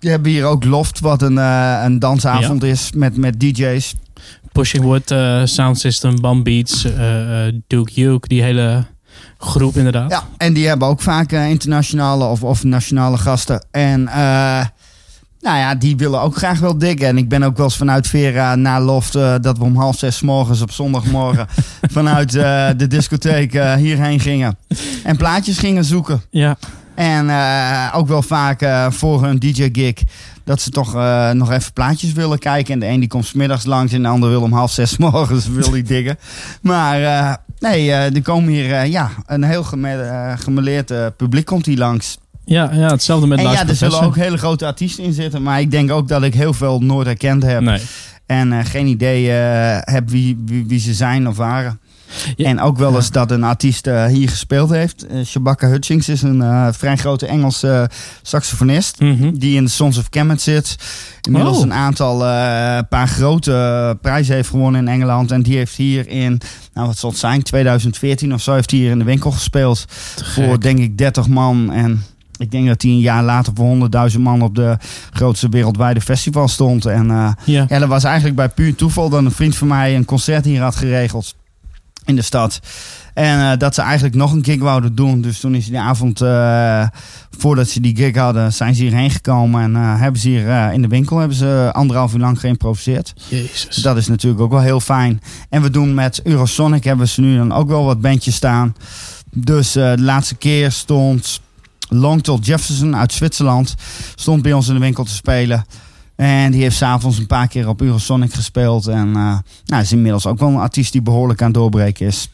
[0.00, 2.68] Die hebben hier ook Loft, wat een, uh, een dansavond ja.
[2.68, 3.94] is met, met DJ's.
[4.52, 8.84] Pushing Wood, eh, Sound System, Bam Beats, eh, eh, Duke Duke, die hele
[9.38, 10.10] groep inderdaad.
[10.10, 13.64] Ja, en die hebben ook vaak eh, internationale of, of nationale gasten.
[13.70, 14.64] En eh,
[15.40, 17.06] nou ja, die willen ook graag wel diggen.
[17.06, 19.14] En ik ben ook wel eens vanuit Vera naar Loft...
[19.14, 21.46] eh, dat we om half zes morgens op zondagmorgen...
[21.92, 24.58] vanuit eh, de discotheek eh, hierheen gingen.
[25.04, 26.22] En plaatjes gingen zoeken.
[26.30, 26.56] Ja.
[26.94, 29.94] En eh, ook wel vaak eh, voor hun DJ-gig...
[30.44, 32.74] dat ze toch eh, nog even plaatjes willen kijken.
[32.74, 33.92] En de een die komt 's middags langs...
[33.92, 36.18] en de ander wil om half zes morgens wil die diggen.
[36.62, 38.86] Maar nee, er komen hier...
[38.86, 42.18] ja, een heel geme gemeleerd publiek komt hier langs.
[42.44, 45.42] Ja, ja, hetzelfde met En ja, er zullen ook hele grote artiesten in zitten.
[45.42, 47.60] Maar ik denk ook dat ik heel veel nooit herkend heb.
[47.60, 47.80] Nee.
[48.26, 49.28] En geen idee
[49.80, 51.80] heb wie, wie, wie ze zijn of waren.
[52.36, 52.46] Ja.
[52.46, 55.06] En ook wel eens dat een artiest eh, hier gespeeld heeft.
[55.06, 57.90] Eh Shabaka Hutchings is een eh, vrij grote Engelse
[58.22, 59.00] saxofonist.
[59.00, 59.30] Mhm.
[59.34, 60.76] Die in de Sons of Kemet zit.
[61.20, 61.62] Inmiddels Oh.
[61.62, 62.18] een aantal,
[62.88, 65.30] paar grote prijzen heeft gewonnen in Engeland.
[65.30, 66.40] En die heeft hier in,
[66.74, 69.84] nou wat zal het zijn, 2014 of zo, heeft hij hier in de winkel gespeeld.
[70.34, 71.72] Voor denk ik 30 man.
[71.72, 72.04] En
[72.38, 74.76] ik denk dat hij een jaar later voor 100.000 man op de
[75.12, 76.86] grootste wereldwijde festival stond.
[76.86, 77.06] En
[77.44, 77.66] Ja.
[77.68, 80.62] ja, dat was eigenlijk bij puur toeval dat een vriend van mij een concert hier
[80.62, 81.34] had geregeld
[82.10, 82.60] in de stad.
[83.14, 85.20] En eh, dat ze eigenlijk nog een gig wouden doen.
[85.20, 86.86] Dus toen is die avond, eh,
[87.38, 89.62] voordat ze die gig hadden, zijn ze hierheen gekomen.
[89.62, 93.12] En eh, hebben ze hier in de winkel hebben ze anderhalf uur lang geïmproviseerd.
[93.28, 93.76] Jezus.
[93.76, 95.20] Dat is natuurlijk ook wel heel fijn.
[95.48, 98.74] En we doen met Eurosonic hebben ze nu dan ook wel wat bandjes staan.
[99.30, 101.40] Dus de laatste keer stond
[101.88, 103.74] Longtol Jefferson uit Zwitserland.
[104.14, 105.64] Stond bij ons in de winkel te spelen.
[106.20, 108.86] En die heeft s'avonds een paar keer op Eurosonic gespeeld.
[108.86, 112.30] En eh, nou, is inmiddels ook wel een artiest die behoorlijk aan het doorbreken is.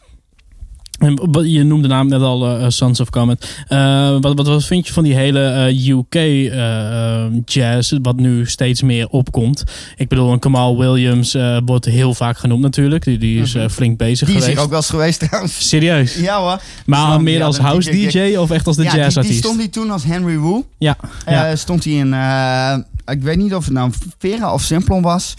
[1.43, 3.63] Je noemde de naam net al, eh, Sons of Comet.
[3.67, 8.15] Eh, wat, wat, wat vind je van die hele eh, UK eh, eh, jazz, wat
[8.15, 9.63] nu steeds meer opkomt?
[9.95, 13.03] Ik bedoel, een Kamal Williams eh, wordt heel vaak genoemd natuurlijk.
[13.03, 14.47] Die, die is eh, flink bezig Die is geweest.
[14.57, 15.67] hier ook wel eens geweest trouwens.
[15.67, 16.15] Serieus?
[16.15, 16.61] Ja hoor.
[16.85, 18.35] Maar meer ja, als house DJ.
[18.35, 19.37] Of echt als de ja, die, die jazzartiest?
[19.39, 20.61] stond hier toen als Henry Wu.
[20.77, 21.55] Ja, Eh, ja.
[21.55, 22.77] stond hij in, eh,
[23.11, 25.33] ik weet niet of het nou Vera of Simplon was.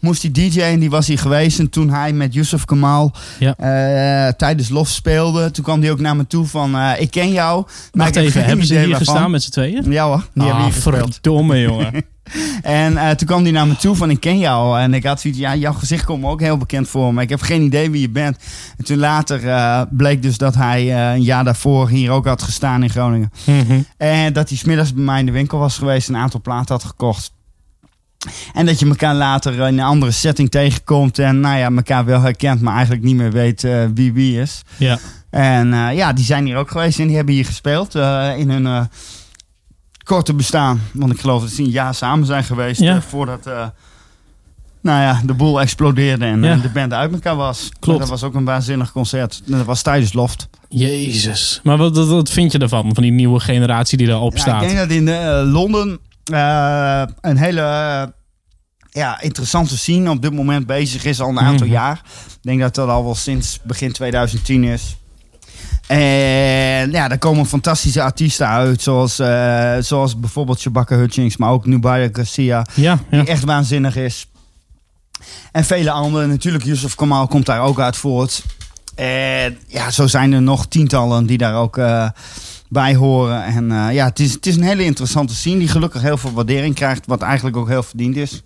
[0.00, 1.58] Moest hij DJ en die was hier geweest.
[1.58, 3.54] En toen hij met Yusuf Kamal Ja.
[3.56, 7.32] eh, tijdens Lof speelde, toen kwam hij ook naar me toe van, eh, ik ken
[7.32, 7.62] jou.
[7.64, 9.06] maar Wacht ik heb even, geen hebben ze hier waarvan.
[9.06, 9.92] gestaan met z'n tweeën?
[9.92, 11.12] Ja hoor, die hebben ah, hier gespeeld.
[11.12, 11.92] verdomme jongen.
[12.62, 14.80] En eh, toen kwam hij naar me toe van, ik ken jou.
[14.80, 17.14] En ik had zoiets, ja, jouw gezicht komt me ook heel bekend voor.
[17.14, 18.36] Maar ik heb geen idee wie je bent.
[18.76, 22.42] En toen later eh, bleek dus dat hij eh, een jaar daarvoor hier ook had
[22.42, 23.32] gestaan in Groningen.
[23.44, 23.80] Mhm.
[23.96, 26.74] En dat hij smiddags bij mij in de winkel was geweest en een aantal platen
[26.74, 27.32] had gekocht.
[28.54, 32.20] En dat je elkaar later in een andere setting tegenkomt en nou ja, elkaar wel
[32.20, 34.62] herkent, maar eigenlijk niet meer weet wie wie is.
[34.76, 34.98] Ja.
[35.30, 37.94] En ja, die zijn hier ook geweest en die hebben hier gespeeld
[38.36, 38.88] in hun
[40.04, 40.80] korte bestaan.
[40.92, 42.94] Want ik geloof dat ze een jaar samen zijn geweest Ja.
[42.96, 43.66] eh, voordat eh,
[44.80, 46.52] nou ja, de boel explodeerde en Ja.
[46.52, 47.68] eh, de band uit elkaar was.
[47.78, 47.98] Klopt.
[47.98, 49.42] Dat was ook een waanzinnig concert.
[49.44, 50.48] Dat was tijdens Loft.
[50.68, 51.60] Jezus.
[51.62, 52.90] Maar wat, wat, wat vind je ervan?
[52.94, 54.62] Van die nieuwe generatie die erop Ja, staat?
[54.62, 58.02] ik denk dat in eh, Londen eh, een hele eh,
[58.90, 61.74] ja, interessante scene op dit moment bezig is al een aantal Mhm.
[61.76, 62.02] jaar.
[62.26, 64.96] Ik denk dat dat al wel sinds begin 2010 is.
[65.86, 71.66] En ja, daar komen fantastische artiesten uit, zoals, eh, zoals bijvoorbeeld Shabaka Hutchings, maar ook
[71.66, 73.20] Nubaya Garcia, Ja, ja.
[73.20, 74.26] die echt waanzinnig is.
[75.52, 76.28] En vele anderen.
[76.28, 78.42] Natuurlijk, Yusuf Kamal komt daar ook uit voort.
[78.94, 82.08] En ja, zo zijn er nog tientallen die daar ook eh,
[82.68, 83.44] bij horen.
[83.44, 86.32] En eh, ja, het is, het is een hele interessante scene die gelukkig heel veel
[86.32, 88.42] waardering krijgt, wat eigenlijk ook heel verdiend is.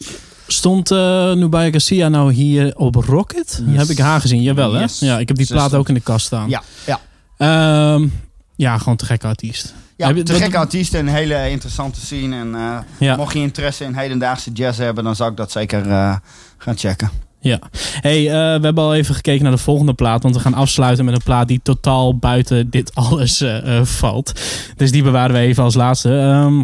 [0.46, 3.62] Stond uh, Nubaya Garcia nou hier op Rocket?
[3.66, 3.78] Yes.
[3.78, 4.42] Heb ik haar gezien?
[4.42, 4.80] Jawel, hè?
[4.80, 4.98] Yes.
[4.98, 6.48] Ja, ik heb die plaat ook in de kast staan.
[6.48, 7.00] Ja, ja.
[7.38, 8.06] Ehm,
[8.56, 9.74] ja, gewoon te gekke artiest.
[9.96, 12.36] Ja, te dat- gekke artiest en een hele interessante scene.
[12.36, 13.16] En eh, Ja.
[13.16, 16.16] mocht je interesse in hedendaagse jazz hebben, dan zou ik dat zeker eh,
[16.58, 17.10] gaan checken.
[17.40, 17.58] Ja.
[18.00, 20.22] Hey, eh, we hebben al even gekeken naar de volgende plaat.
[20.22, 23.44] Want we gaan afsluiten met een plaat die totaal buiten dit alles
[23.82, 24.32] valt.
[24.76, 26.18] Dus die bewaren we even als laatste.
[26.18, 26.62] Ehm,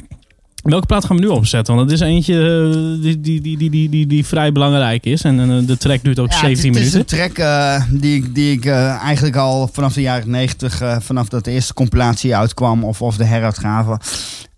[0.72, 1.74] welke plaat gaan we nu opzetten?
[1.74, 5.22] Want het is eentje eh, die, die, die, die, die, die, die vrij belangrijk is.
[5.22, 7.16] En eh, de track duurt ook Ja, 17 het, het minuten.
[7.16, 10.96] is een track eh, die, ik- die ik eigenlijk al vanaf de jaren 90, eh,
[11.00, 14.00] vanaf dat de eerste compilatie uitkwam of, of de heruitgave,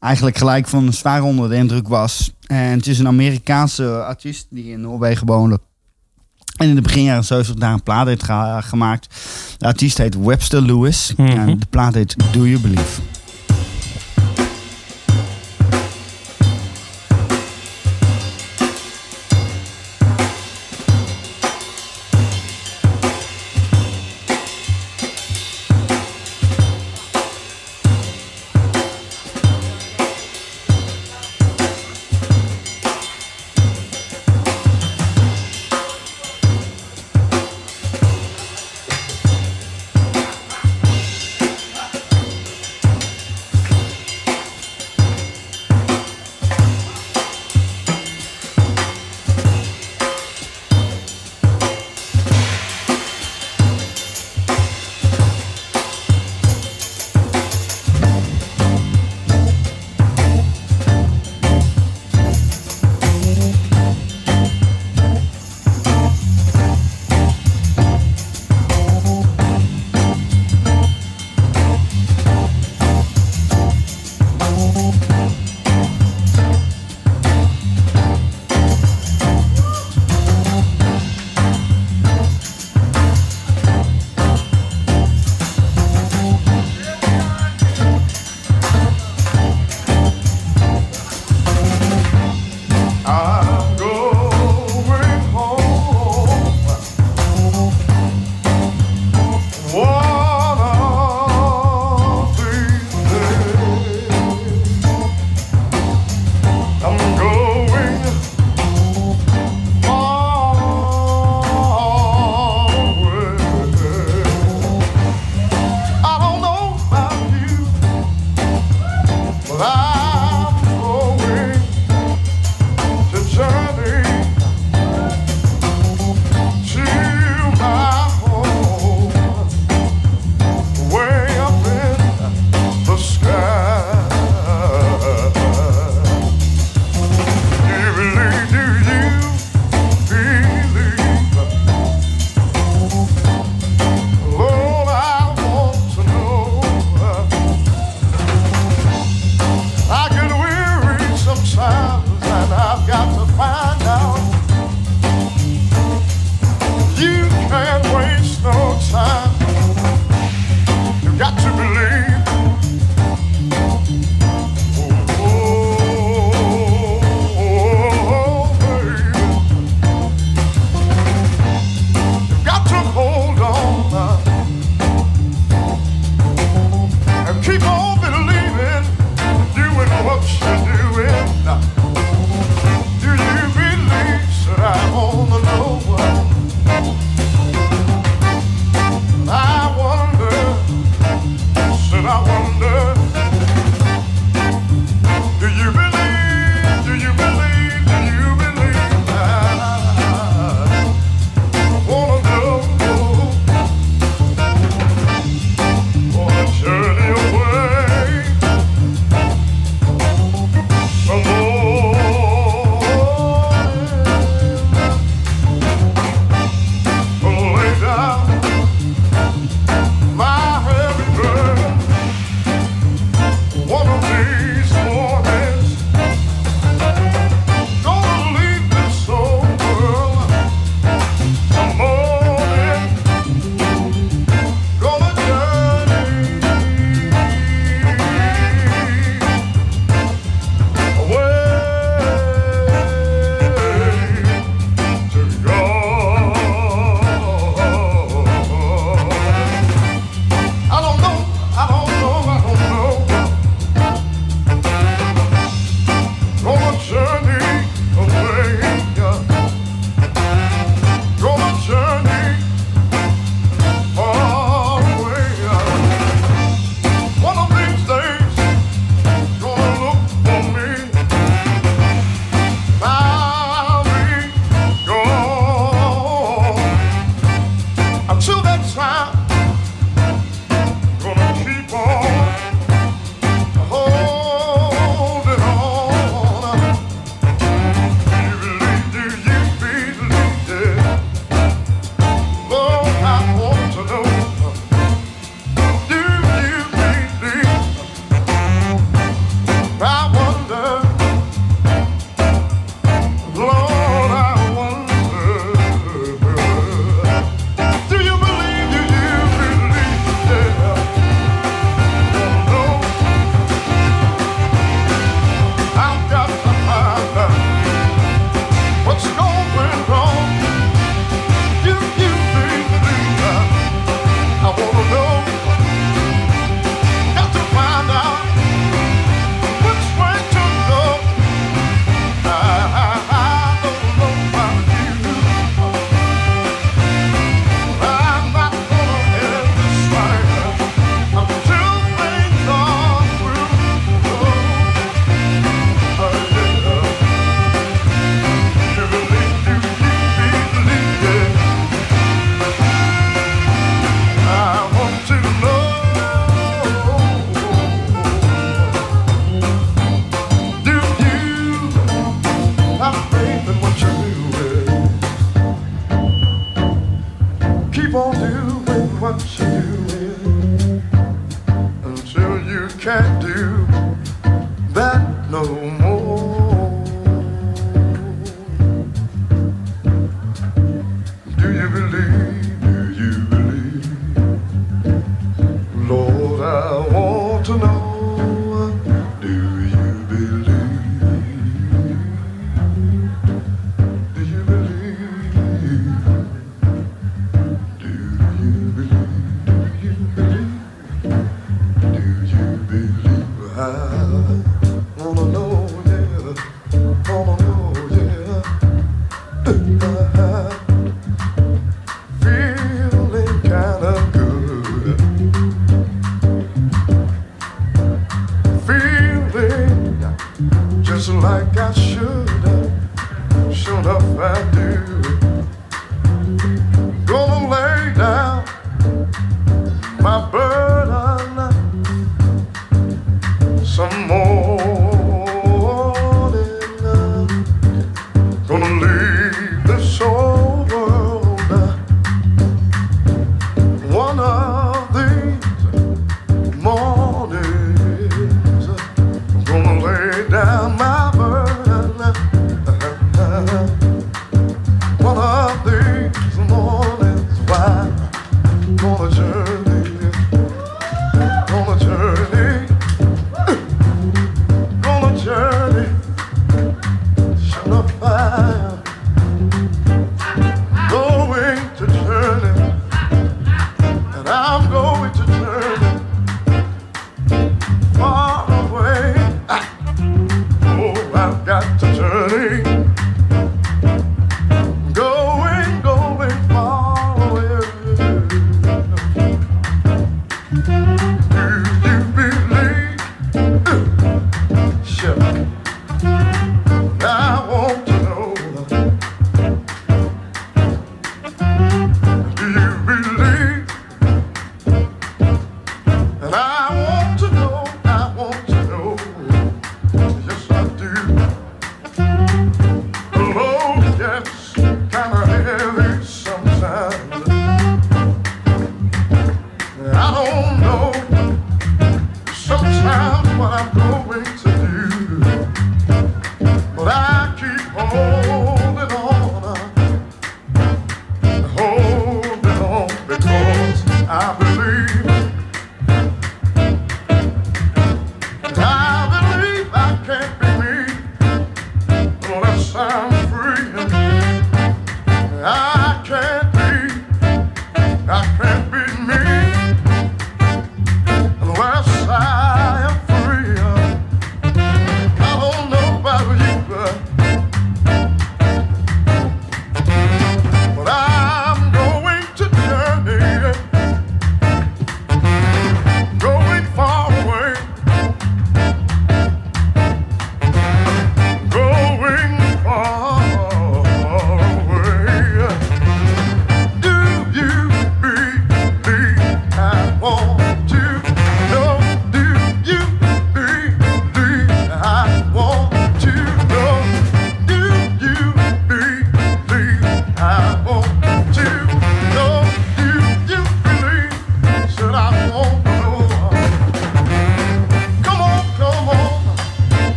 [0.00, 2.32] eigenlijk gelijk van zwaar onder de indruk was.
[2.46, 5.58] En het is een Amerikaanse artiest die in Noorwegen woonde.
[6.56, 9.14] En in de begin jaren 70 daar een plaat heeft ge- gemaakt.
[9.58, 11.12] De artiest heet Webster Lewis.
[11.16, 11.28] Mhm.
[11.30, 13.00] En de plaat heet Do You Believe.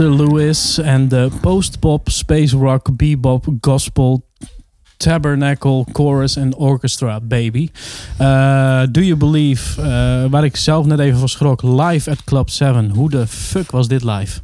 [0.00, 4.26] Webster Lewis en de post-pop, space rock, bebop, gospel,
[4.96, 7.68] tabernacle, chorus en orchestra, baby.
[8.16, 12.50] Eh, Do You Believe, eh, waar ik zelf net even van schrok, live at Club
[12.50, 12.90] 7.
[12.90, 14.40] Hoe de fuck was dit live?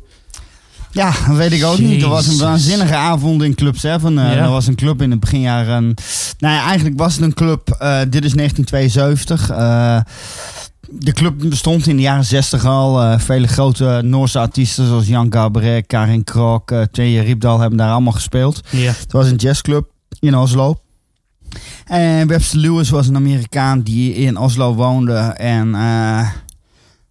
[0.90, 2.02] Ja, dat weet ik ook niet.
[2.02, 4.18] Er was een waanzinnige avond in Club 7.
[4.18, 4.42] Eh Ja.
[4.42, 5.94] Er was een club in het beginjaren.
[6.38, 7.68] Nou ja, eigenlijk was het een club.
[7.68, 9.50] eh, dit is 1972.
[10.88, 13.02] Eh, de club bestond in de jaren 60 al.
[13.02, 17.90] Eh, vele grote Noorse artiesten zoals Jan Gabaret, Karin Krok, uh, Twee Riepdal hebben daar
[17.90, 18.60] allemaal gespeeld.
[18.70, 18.92] Ja.
[18.98, 19.90] Het was een jazzclub
[20.20, 20.80] in Oslo.
[21.84, 26.28] En Webster Lewis was een Amerikaan die in Oslo woonde en eh,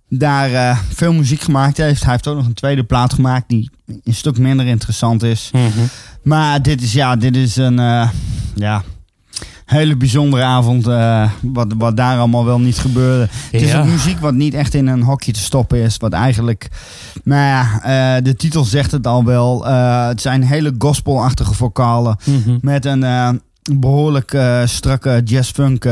[0.09, 2.03] daar eh, veel muziek gemaakt heeft.
[2.03, 3.69] Hij heeft ook nog een tweede plaat gemaakt die
[4.03, 5.49] een stuk minder interessant is.
[5.51, 5.85] Mhm.
[6.23, 8.09] Maar dit is, ja, dit is een eh,
[8.55, 8.83] ja,
[9.65, 10.87] hele bijzondere avond.
[10.87, 13.27] eh, wat, wat daar allemaal wel niet gebeurde.
[13.51, 15.97] Het is ook muziek wat niet echt in een hokje te stoppen is.
[15.97, 16.67] Wat eigenlijk,
[17.23, 17.81] nou ja,
[18.17, 19.67] eh, de titel zegt het al wel.
[19.67, 22.17] Eh, het zijn hele gospelachtige vocalen.
[22.25, 22.57] Mhm.
[22.61, 23.29] Met een eh,
[23.73, 25.83] behoorlijk eh, strakke jazz-funk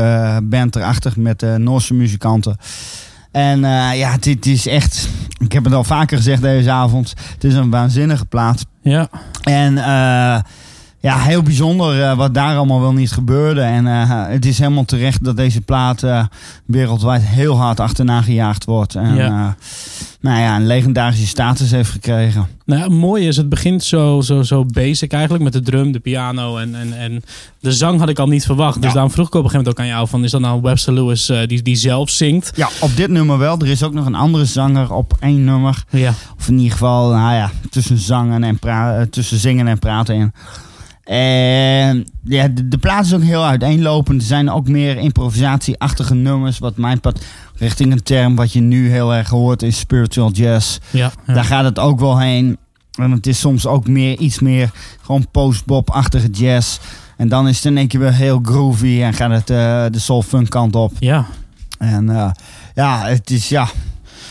[0.42, 2.56] band erachter met Noorse muzikanten.
[3.30, 3.60] En
[3.96, 7.70] ja, dit is echt, ik heb het al vaker gezegd deze avond, het is een
[7.70, 8.66] waanzinnige plaat.
[8.82, 9.08] Ja.
[9.42, 9.74] En
[11.04, 13.60] ja, heel bijzonder eh, wat daar allemaal wel niet gebeurde.
[13.60, 16.24] En eh, het is helemaal terecht dat deze plaat eh,
[16.64, 18.94] wereldwijd heel hard achterna gejaagd wordt.
[18.94, 19.56] En Ja.
[20.20, 22.46] nou ja, een legendarische status heeft gekregen.
[22.66, 25.98] Nou, ja, mooie is, het begint zo, zo, zo basic eigenlijk met de drum, de
[25.98, 27.22] piano en, en, en
[27.60, 28.74] de zang had ik al niet verwacht.
[28.76, 28.92] Dus Ja.
[28.92, 30.92] daarom vroeg ik op een gegeven moment ook aan jou van, is dat nou Webster
[30.92, 32.52] Lewis die, die zelf zingt?
[32.54, 33.58] Ja, op dit nummer wel.
[33.58, 35.84] Er is ook nog een andere zanger op één nummer.
[35.90, 36.12] Ja.
[36.38, 38.58] Of in ieder geval, nou ja, tussen, zangen en
[39.10, 40.32] tussen zingen en praten in.
[41.04, 44.20] En ja, de, de plaat is ook heel uiteenlopend.
[44.20, 46.58] Er zijn ook meer improvisatieachtige nummers.
[46.58, 47.24] Wat mijn pad
[47.56, 50.78] richting een term wat je nu heel erg hoort is spiritual jazz.
[50.90, 51.12] Ja.
[51.26, 51.34] ja.
[51.34, 52.58] Daar gaat het ook wel heen.
[52.98, 54.70] En het is soms ook meer, iets meer
[55.02, 56.78] gewoon post-bop-achtige jazz.
[57.16, 59.98] En dan is het in één keer weer heel groovy en gaat het eh, de
[59.98, 60.92] soul-funk kant op.
[60.98, 61.26] ja.
[61.78, 62.30] En eh,
[62.74, 63.68] ja, het is ja,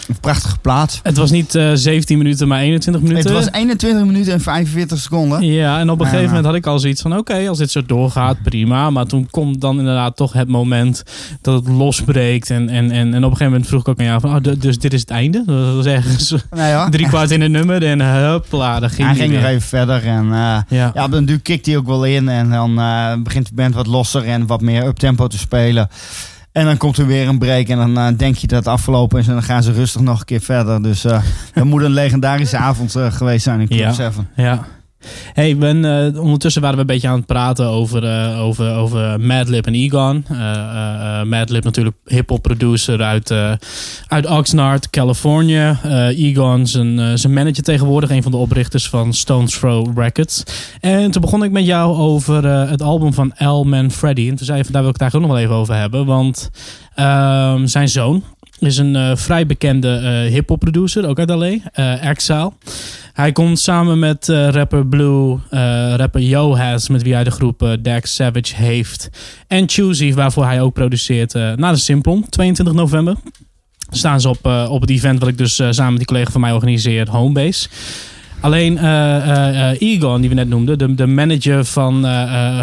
[0.07, 0.99] een prachtige plaat.
[1.03, 3.31] Het was niet eh 17 minuten, maar 21 minuten.
[3.35, 5.45] Het was 21 minuten en 45 seconden.
[5.45, 7.71] Ja, en op een Ja, gegeven moment had ik al zoiets van: oké, als dit
[7.71, 8.89] zo doorgaat, prima.
[8.89, 11.03] Maar toen komt dan inderdaad toch het moment
[11.41, 12.49] dat het losbreekt.
[12.49, 14.53] En, en, en, en op een gegeven moment vroeg ik ook aan jou: van, oh,
[14.59, 15.43] dus dit is het einde?
[15.45, 17.83] Dat was ergens Nee, drie kwart in het nummer.
[17.85, 20.03] En huppla, daar ging Hij ging nog even verder.
[20.07, 20.57] En eh,
[20.93, 21.07] Ja.
[21.07, 22.29] duur kikt hij ook wel in.
[22.29, 25.89] En dan eh, begint de band wat losser en wat meer uptempo te spelen.
[26.53, 27.67] En dan komt er weer een break.
[27.67, 29.27] En dan eh, denk je dat het afgelopen is.
[29.27, 30.83] En dan gaan ze rustig nog een keer verder.
[30.83, 31.21] Dus eh
[31.53, 33.91] dat moet een legendarische avond eh, geweest zijn in Club Ja.
[33.91, 34.27] 7.
[34.35, 34.65] Ja.
[35.33, 39.65] Hey, eh, ondertussen waren we een beetje aan het praten over, eh, over, over Madlib
[39.65, 40.25] en Egon.
[40.29, 43.33] Eh, Madlib natuurlijk hip-hop producer uit,
[44.07, 45.77] uit Oxnard, Californië.
[46.15, 50.43] Egon zijn, zijn manager tegenwoordig, een van de oprichters van Stones Throw Records.
[50.79, 54.29] En toen begon ik met jou over het album van Al Manfredi.
[54.29, 56.05] En toen zei je, daar wil ik het eigenlijk ook nog wel even over hebben.
[56.05, 56.49] Want
[56.95, 58.23] ehm, zijn zoon
[58.65, 62.51] is een eh, vrij bekende eh hip-hop producer, ook uit LA, eh Exile.
[63.13, 65.37] Hij komt samen met rapper Blue,
[65.95, 69.09] rapper Johaz, met wie hij de groep Dax Savage heeft.
[69.47, 73.15] En Choosy, waarvoor hij ook produceert, naar de Simplon, 22 november.
[73.89, 76.51] Staan ze op, op het event wat ik dus samen met die collega van mij
[76.51, 77.67] organiseer, Homebase.
[78.39, 78.77] Alleen
[79.77, 82.05] Egon, die we net noemden, de, de manager van,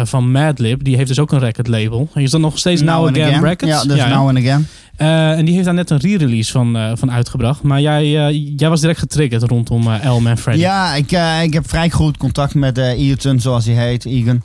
[0.03, 2.09] van Madlib, die heeft dus ook een record label.
[2.13, 3.73] Is dat nog steeds Now, Again, Records?
[3.73, 4.05] Ja, dat is?
[4.05, 4.67] Now and Again.
[5.01, 7.63] Eh, en die heeft daar net een re-release van, eh, van uitgebracht.
[7.63, 10.61] Maar jij, eh, jij was direct getriggerd rondom Elm en Freddy.
[10.61, 11.11] Ja, ik,
[11.43, 14.43] ik heb vrij goed contact met Egerton, zoals hij heet, Egan.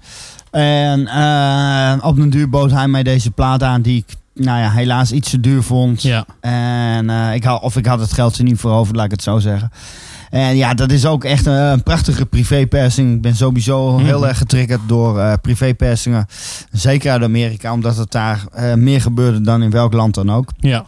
[0.50, 5.12] En op den duur bood hij mij deze plaat aan die ik nou ja, helaas
[5.12, 6.02] iets te duur vond.
[6.02, 6.26] Ja.
[6.40, 9.22] En ik had, of ik had het geld er niet voor over, laat ik het
[9.22, 9.70] zo zeggen.
[10.31, 13.15] En ja, dat is ook echt een, een prachtige privépersing.
[13.15, 14.05] Ik ben sowieso Mhm.
[14.05, 16.27] heel erg getriggerd door eh privépersingen.
[16.73, 20.53] Zeker uit Amerika, omdat het daar eh, meer gebeurde dan in welk land dan ook.
[20.59, 20.85] Ja.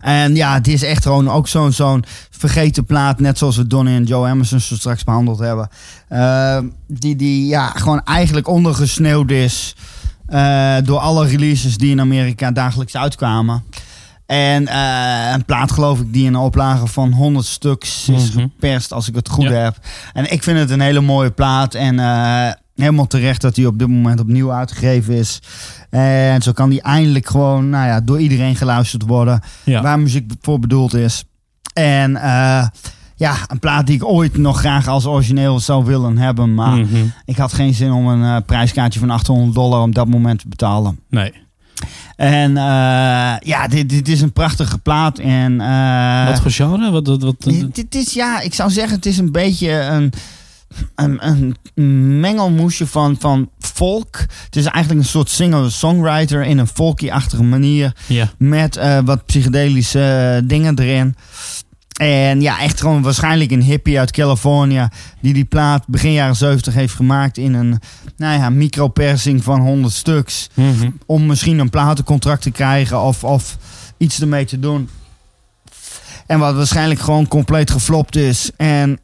[0.00, 3.20] En ja, het is echt gewoon ook zo'n zo'n vergeten plaat.
[3.20, 5.68] Net zoals we Donny en Joe Emerson zo straks behandeld hebben.
[6.08, 9.74] Eh, die, die ja, gewoon eigenlijk ondergesneeuwd is.
[10.84, 13.62] door alle releases die in Amerika dagelijks uitkwamen.
[14.26, 18.40] En eh, een plaat geloof ik die in een oplage van 100 stuks is Mhm.
[18.40, 19.50] geperst als ik het goed Ja.
[19.50, 19.78] heb.
[20.12, 21.74] En ik vind het een hele mooie plaat.
[21.74, 25.40] En eh, helemaal terecht dat hij op dit moment opnieuw uitgegeven is.
[25.90, 29.82] En zo kan die eindelijk gewoon nou ja, door iedereen geluisterd worden Ja.
[29.82, 31.24] waar muziek voor bedoeld is.
[31.72, 32.66] En eh,
[33.16, 36.54] ja, een plaat die ik ooit nog graag als origineel zou willen hebben.
[36.54, 37.04] Maar Mhm.
[37.24, 40.98] ik had geen zin om een prijskaartje van 800 dollar op dat moment te betalen.
[41.10, 41.32] Nee.
[42.16, 45.18] En eh, ja, dit, dit is een prachtige plaat.
[45.18, 46.90] En, eh, wat voor genre?
[46.90, 50.12] Wat, wat, wat, dit, dit is, ja, ik zou zeggen, het is een beetje een,
[50.94, 54.24] een, een mengelmoesje van, van folk.
[54.44, 57.96] Het is eigenlijk een soort singer-songwriter in een folky-achtige manier.
[58.06, 58.32] ja.
[58.38, 61.16] Met eh, wat psychedelische dingen erin.
[61.96, 64.88] En ja, echt gewoon waarschijnlijk een hippie uit Californië.
[65.20, 67.80] Die die plaat begin jaren 70 heeft gemaakt in een
[68.16, 70.48] nou ja, micropersing van 100 stuks.
[70.54, 70.90] Mhm.
[71.06, 73.56] Om misschien een platencontract te krijgen of, of
[73.96, 74.88] iets ermee te doen.
[76.26, 78.50] En wat waarschijnlijk gewoon compleet geflopt is.
[78.56, 78.98] En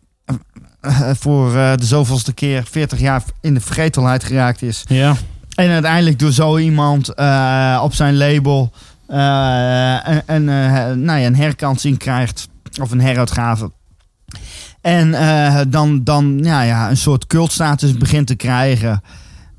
[0.81, 4.85] eh, voor eh, de zoveelste keer 40 jaar in de vergetelheid geraakt is.
[4.87, 5.17] Ja.
[5.55, 8.73] En uiteindelijk door zo iemand eh, op zijn label
[9.07, 12.49] eh, een, een, eh, nou ja, een herkansing krijgt.
[12.81, 13.71] Of een heruitgave.
[14.81, 19.03] En eh, dan, dan ja, ja, een soort cultstatus begint te krijgen.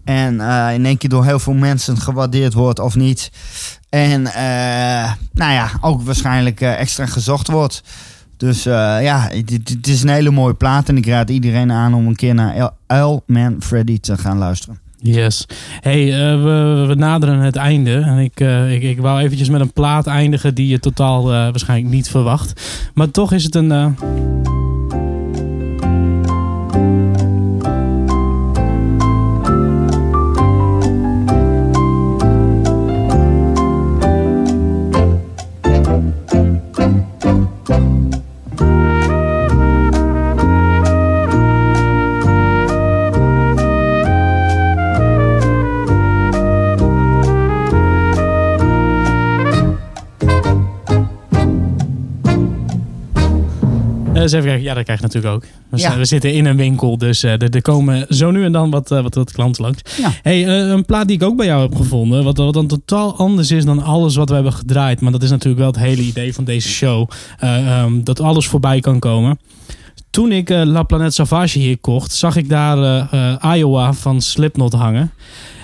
[0.03, 3.31] En eh, in één keer door heel veel mensen gewaardeerd wordt of niet.
[3.89, 7.83] En eh, nou ja, ook waarschijnlijk extra gezocht wordt.
[8.37, 10.89] Dus ja, het, is een hele mooie plaat.
[10.89, 14.82] En ik raad iedereen aan om een keer naar El Man Freddy te gaan luisteren.
[15.03, 15.45] Yes.
[15.79, 16.43] Hey, eh,
[16.87, 17.93] we, naderen het einde.
[17.93, 21.33] En ik, eh, ik, ik wou eventjes met een plaat eindigen die je totaal eh,
[21.33, 22.61] waarschijnlijk niet verwacht.
[22.93, 23.95] Maar toch is het een...
[54.23, 54.63] eens even kijken.
[54.63, 55.43] Ja, dat krijg je natuurlijk ook.
[55.69, 55.97] We, Ja.
[55.97, 58.91] we zitten in een winkel, dus eh, er, er komen zo nu en dan wat,
[58.91, 59.81] eh, wat, wat klanten langs.
[59.97, 60.11] Ja.
[60.21, 63.17] Hey, eh, een plaat die ik ook bij jou heb gevonden, wat, wat dan totaal
[63.17, 65.01] anders is dan alles wat we hebben gedraaid.
[65.01, 67.09] Maar dat is natuurlijk wel het hele idee van deze show.
[67.39, 69.39] eh, ehm, dat alles voorbij kan komen.
[70.09, 74.21] Toen ik eh, La Planète Sauvage hier kocht, zag ik daar eh, eh, Iowa van
[74.21, 75.11] Slipknot hangen.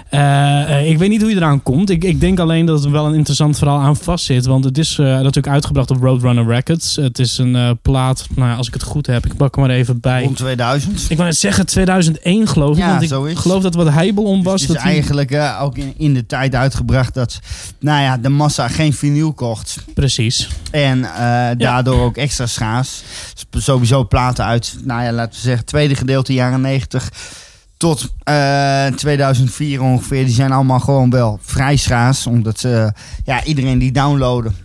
[0.10, 1.90] Eh, eh, ik weet niet hoe je eraan komt.
[1.90, 4.46] Ik, ik denk alleen dat er wel een interessant verhaal aan vast zit.
[4.46, 6.96] Want het is eh, natuurlijk uitgebracht op Roadrunner Records.
[6.96, 9.76] Het is een plaat, nou ja, als ik het goed heb, ik pak hem maar
[9.76, 10.24] even bij.
[10.24, 11.06] Rond 2000.
[11.10, 12.84] Ik wou net zeggen 2001 geloof ik.
[12.84, 13.42] Ja, want ik zoiets.
[13.42, 14.54] geloof dat wat Heibel om was.
[14.54, 17.40] Dus het is dat eigenlijk ook in, in de tijd uitgebracht dat
[17.80, 19.78] nou ja, de massa geen vinyl kocht.
[19.94, 20.50] Precies.
[20.72, 21.02] En
[21.58, 23.04] daardoor ook extra schaars.
[23.52, 27.10] Sowieso platen uit, nou ja, laten we zeggen, tweede gedeelte jaren 90
[27.80, 30.26] tot eh, 2004 ongeveer.
[30.26, 32.28] Die zijn allemaal gewoon wel vrij schaars.
[32.28, 32.94] Omdat ze,
[33.26, 34.56] ja, iedereen die downloaden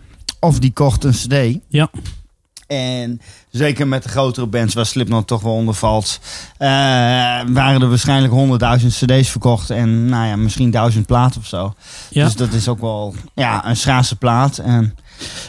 [0.40, 1.58] of die kocht een cd.
[1.68, 1.90] Ja.
[2.66, 3.20] En
[3.50, 6.20] zeker met de grotere bands waar Slipknot toch wel onder valt,
[6.56, 6.68] eh,
[7.46, 11.74] waren er waarschijnlijk 100.000 cd's verkocht en nou ja, misschien 1000 platen of zo.
[12.10, 12.24] Ja.
[12.24, 14.58] Dus dat is ook wel ja, een schaarse plaat.
[14.58, 14.94] En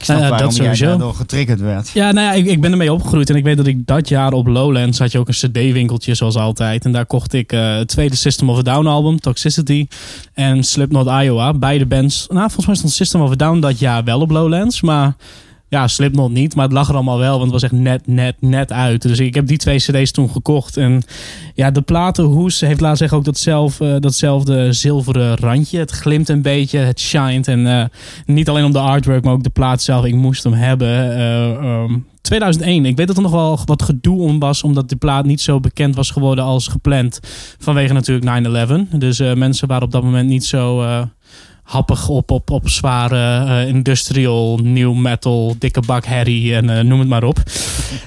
[0.02, 0.86] snap Nou waarom dat jij sowieso.
[0.86, 1.90] daardoor getriggerd werd.
[1.90, 3.30] Ja, nou ja, ik, ik ben ermee opgegroeid.
[3.30, 6.36] En ik weet dat ik dat jaar op Lowlands had je ook een cd-winkeltje zoals
[6.36, 6.86] altijd.
[6.86, 9.88] En daar kocht ik eh, het tweede System of a Down album, Toxicity.
[10.34, 11.54] En Slipknot Iowa.
[11.54, 12.26] Beide bands.
[12.28, 14.82] Nou, volgens mij stond System of a Down dat jaar wel op Lowlands.
[14.82, 15.16] Maar
[15.70, 18.36] Ja, Slipknot niet, maar het lag er allemaal wel, want het was echt net, net,
[18.40, 19.02] net uit.
[19.02, 20.78] Dus ik heb die twee cd's toen gekocht.
[20.78, 21.04] En
[21.54, 25.80] ja, de platenhoes heeft laat zeggen ook datzelfde, datzelfde zilveren randje.
[25.80, 27.48] Het glimt een beetje, het shined.
[27.48, 27.86] En eh,
[28.26, 30.06] niet alleen om de artwork, maar ook de plaat zelf.
[30.06, 31.16] Ik moest hem hebben.
[31.16, 31.94] Eh, ehm,
[32.26, 32.86] 2001.
[32.86, 35.60] Ik weet dat er nog wel wat gedoe om was, omdat die plaat niet zo
[35.60, 37.20] bekend was geworden als gepland.
[37.60, 38.98] Vanwege natuurlijk 9-11.
[39.00, 41.02] Dus eh, mensen waren op dat moment niet zo eh,
[41.66, 47.00] happig op, op, op zware eh, industrial, new metal, dikke bak herrie en eh, noem
[47.00, 47.40] het maar op.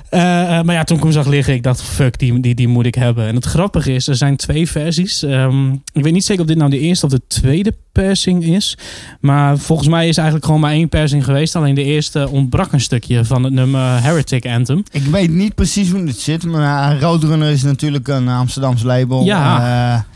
[0.09, 0.21] Eh,
[0.63, 2.95] maar ja, toen ik hem zag liggen, ik dacht, fuck, die, die, die moet ik
[2.95, 3.27] hebben.
[3.27, 5.23] En het grappige is, er zijn twee versies.
[5.23, 8.79] Ehm, ik weet niet zeker of dit nou de eerste of de tweede persing is.
[9.21, 11.57] Maar volgens mij is eigenlijk gewoon maar één persing geweest.
[11.57, 14.83] Alleen de eerste ontbrak een stukje van het nummer Heretic Anthem.
[14.91, 19.25] Ik weet niet precies hoe het zit, maar Roadrunner is natuurlijk een Amsterdams label.
[19.25, 20.07] Ja.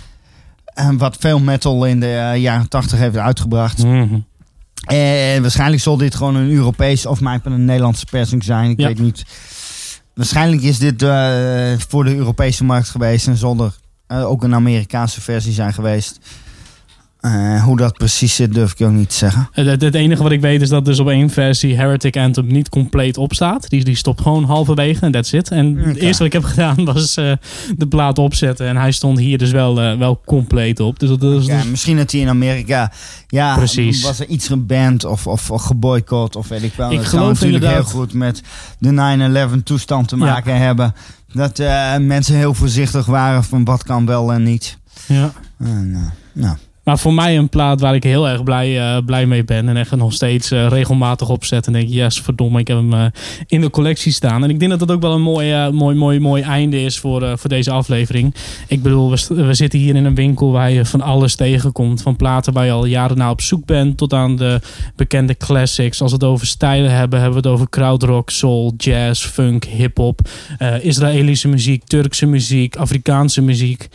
[0.99, 3.85] Wat veel metal in de eh, jaren 80 heeft uitgebracht.
[3.85, 4.19] Mhm.
[4.87, 8.71] En waarschijnlijk zal dit gewoon een Europees of mij een Nederlandse persing zijn.
[8.71, 8.87] Ik Ja.
[8.87, 9.25] weet niet.
[10.15, 13.75] Waarschijnlijk is dit eh, voor de Europese markt geweest en zal er
[14.07, 16.19] eh, ook een Amerikaanse versie zijn geweest.
[17.23, 19.49] Eh, hoe dat precies zit, durf ik ook niet te zeggen.
[19.53, 23.17] Het, enige wat ik weet is dat dus op één versie Heretic Anthem niet compleet
[23.17, 23.69] opstaat.
[23.71, 25.51] Die, die stopt gewoon halverwege en that's it.
[25.51, 27.33] En het eerste wat ik heb gedaan was eh,
[27.77, 28.67] de plaat opzetten.
[28.67, 30.99] En hij stond hier dus wel, eh, wel compleet op.
[30.99, 32.93] Dus dat is Ja, misschien dat hij in Amerika,
[33.29, 34.03] ja, Precies.
[34.03, 36.91] was er iets geband of, of, of geboycott of weet ik wel.
[36.91, 38.43] Ik dat geloof natuurlijk inderdaad- heel goed met
[38.79, 38.91] de
[39.59, 40.25] 9-11 toestand te Ja.
[40.25, 40.95] maken hebben.
[41.33, 41.59] Dat
[42.01, 44.79] mensen heel voorzichtig waren van wat kan wel en niet.
[45.07, 45.33] ja.
[46.33, 49.69] Nou, Maar voor mij een plaat waar ik heel erg blij, eh, blij mee ben.
[49.69, 51.67] En echt nog steeds eh, regelmatig opzet.
[51.67, 53.05] En denk, yes, verdomme, ik heb hem eh,
[53.47, 54.45] in de collectie staan.
[54.45, 57.39] En ik denk dat dat ook wel een mooi, mooi, mooi, mooi einde is voor,
[57.39, 58.35] voor deze aflevering.
[58.69, 62.03] Ik bedoel, we, we zitten hier in een winkel waar je van alles tegenkomt.
[62.03, 63.97] Van platen waar je al jaren naar op zoek bent.
[63.97, 64.61] Tot aan de
[64.97, 66.03] bekende classics.
[66.03, 70.21] Als we het over stijlen hebben, hebben we het over krautrock, soul, jazz, funk, hip-hop.
[70.81, 73.89] Israëlische muziek, Turkse muziek, Afrikaanse muziek.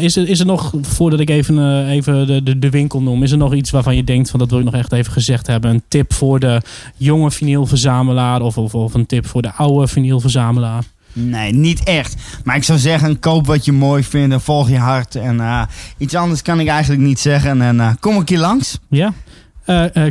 [0.00, 3.22] Is, er, is er nog, voordat ik even, eh, even de, de, de winkel noem,
[3.22, 5.46] is er nog iets waarvan je denkt van dat wil ik nog echt even gezegd
[5.46, 5.70] hebben?
[5.70, 6.62] Een tip voor de
[6.96, 10.84] jonge vinylverzamelaar of, of, of een tip voor de oude vinylverzamelaar?
[11.12, 12.14] nee, niet echt.
[12.44, 15.14] Maar ik zou zeggen, koop wat je mooi vindt en volg je hart.
[15.14, 15.62] En eh,
[15.98, 17.62] iets anders kan ik eigenlijk niet zeggen.
[17.62, 18.78] En eh, kom een keer langs.
[18.88, 19.12] Ja.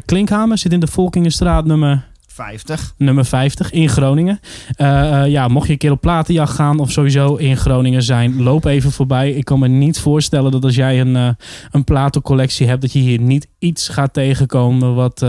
[0.06, 2.93] Klinkhamer zit in de Volkingenstraat nummer 50.
[2.97, 4.39] nummer 50 in Groningen.
[4.76, 8.43] Eh, eh, ja, mocht je een keer op platenjacht gaan of sowieso in Groningen zijn,
[8.43, 9.31] loop even voorbij.
[9.31, 11.30] Ik kan me niet voorstellen dat als jij een, eh,
[11.72, 15.26] een platencollectie hebt, dat je hier niet iets gaat tegenkomen wat,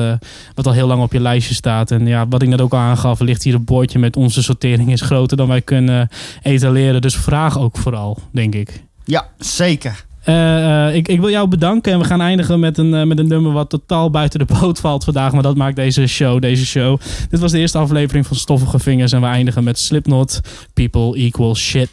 [0.54, 1.90] wat al heel lang op je lijstje staat.
[1.90, 4.92] En ja, wat ik net ook al aangaf, ligt hier een bordje met onze sortering
[4.92, 6.08] is groter dan wij kunnen
[6.42, 7.00] etaleren.
[7.00, 8.82] Dus vraag ook vooral, denk ik.
[9.04, 10.04] Ja, zeker.
[10.24, 13.18] Eh, eh, ik, ik wil jou bedanken en we gaan eindigen met een, eh, met
[13.18, 15.32] een nummer wat totaal buiten de boot valt vandaag.
[15.32, 17.00] Maar dat maakt deze show, deze show.
[17.28, 20.40] Dit was de eerste aflevering van Stoffige Vingers en we eindigen met Slipknot,
[20.74, 21.90] People Equal Shit.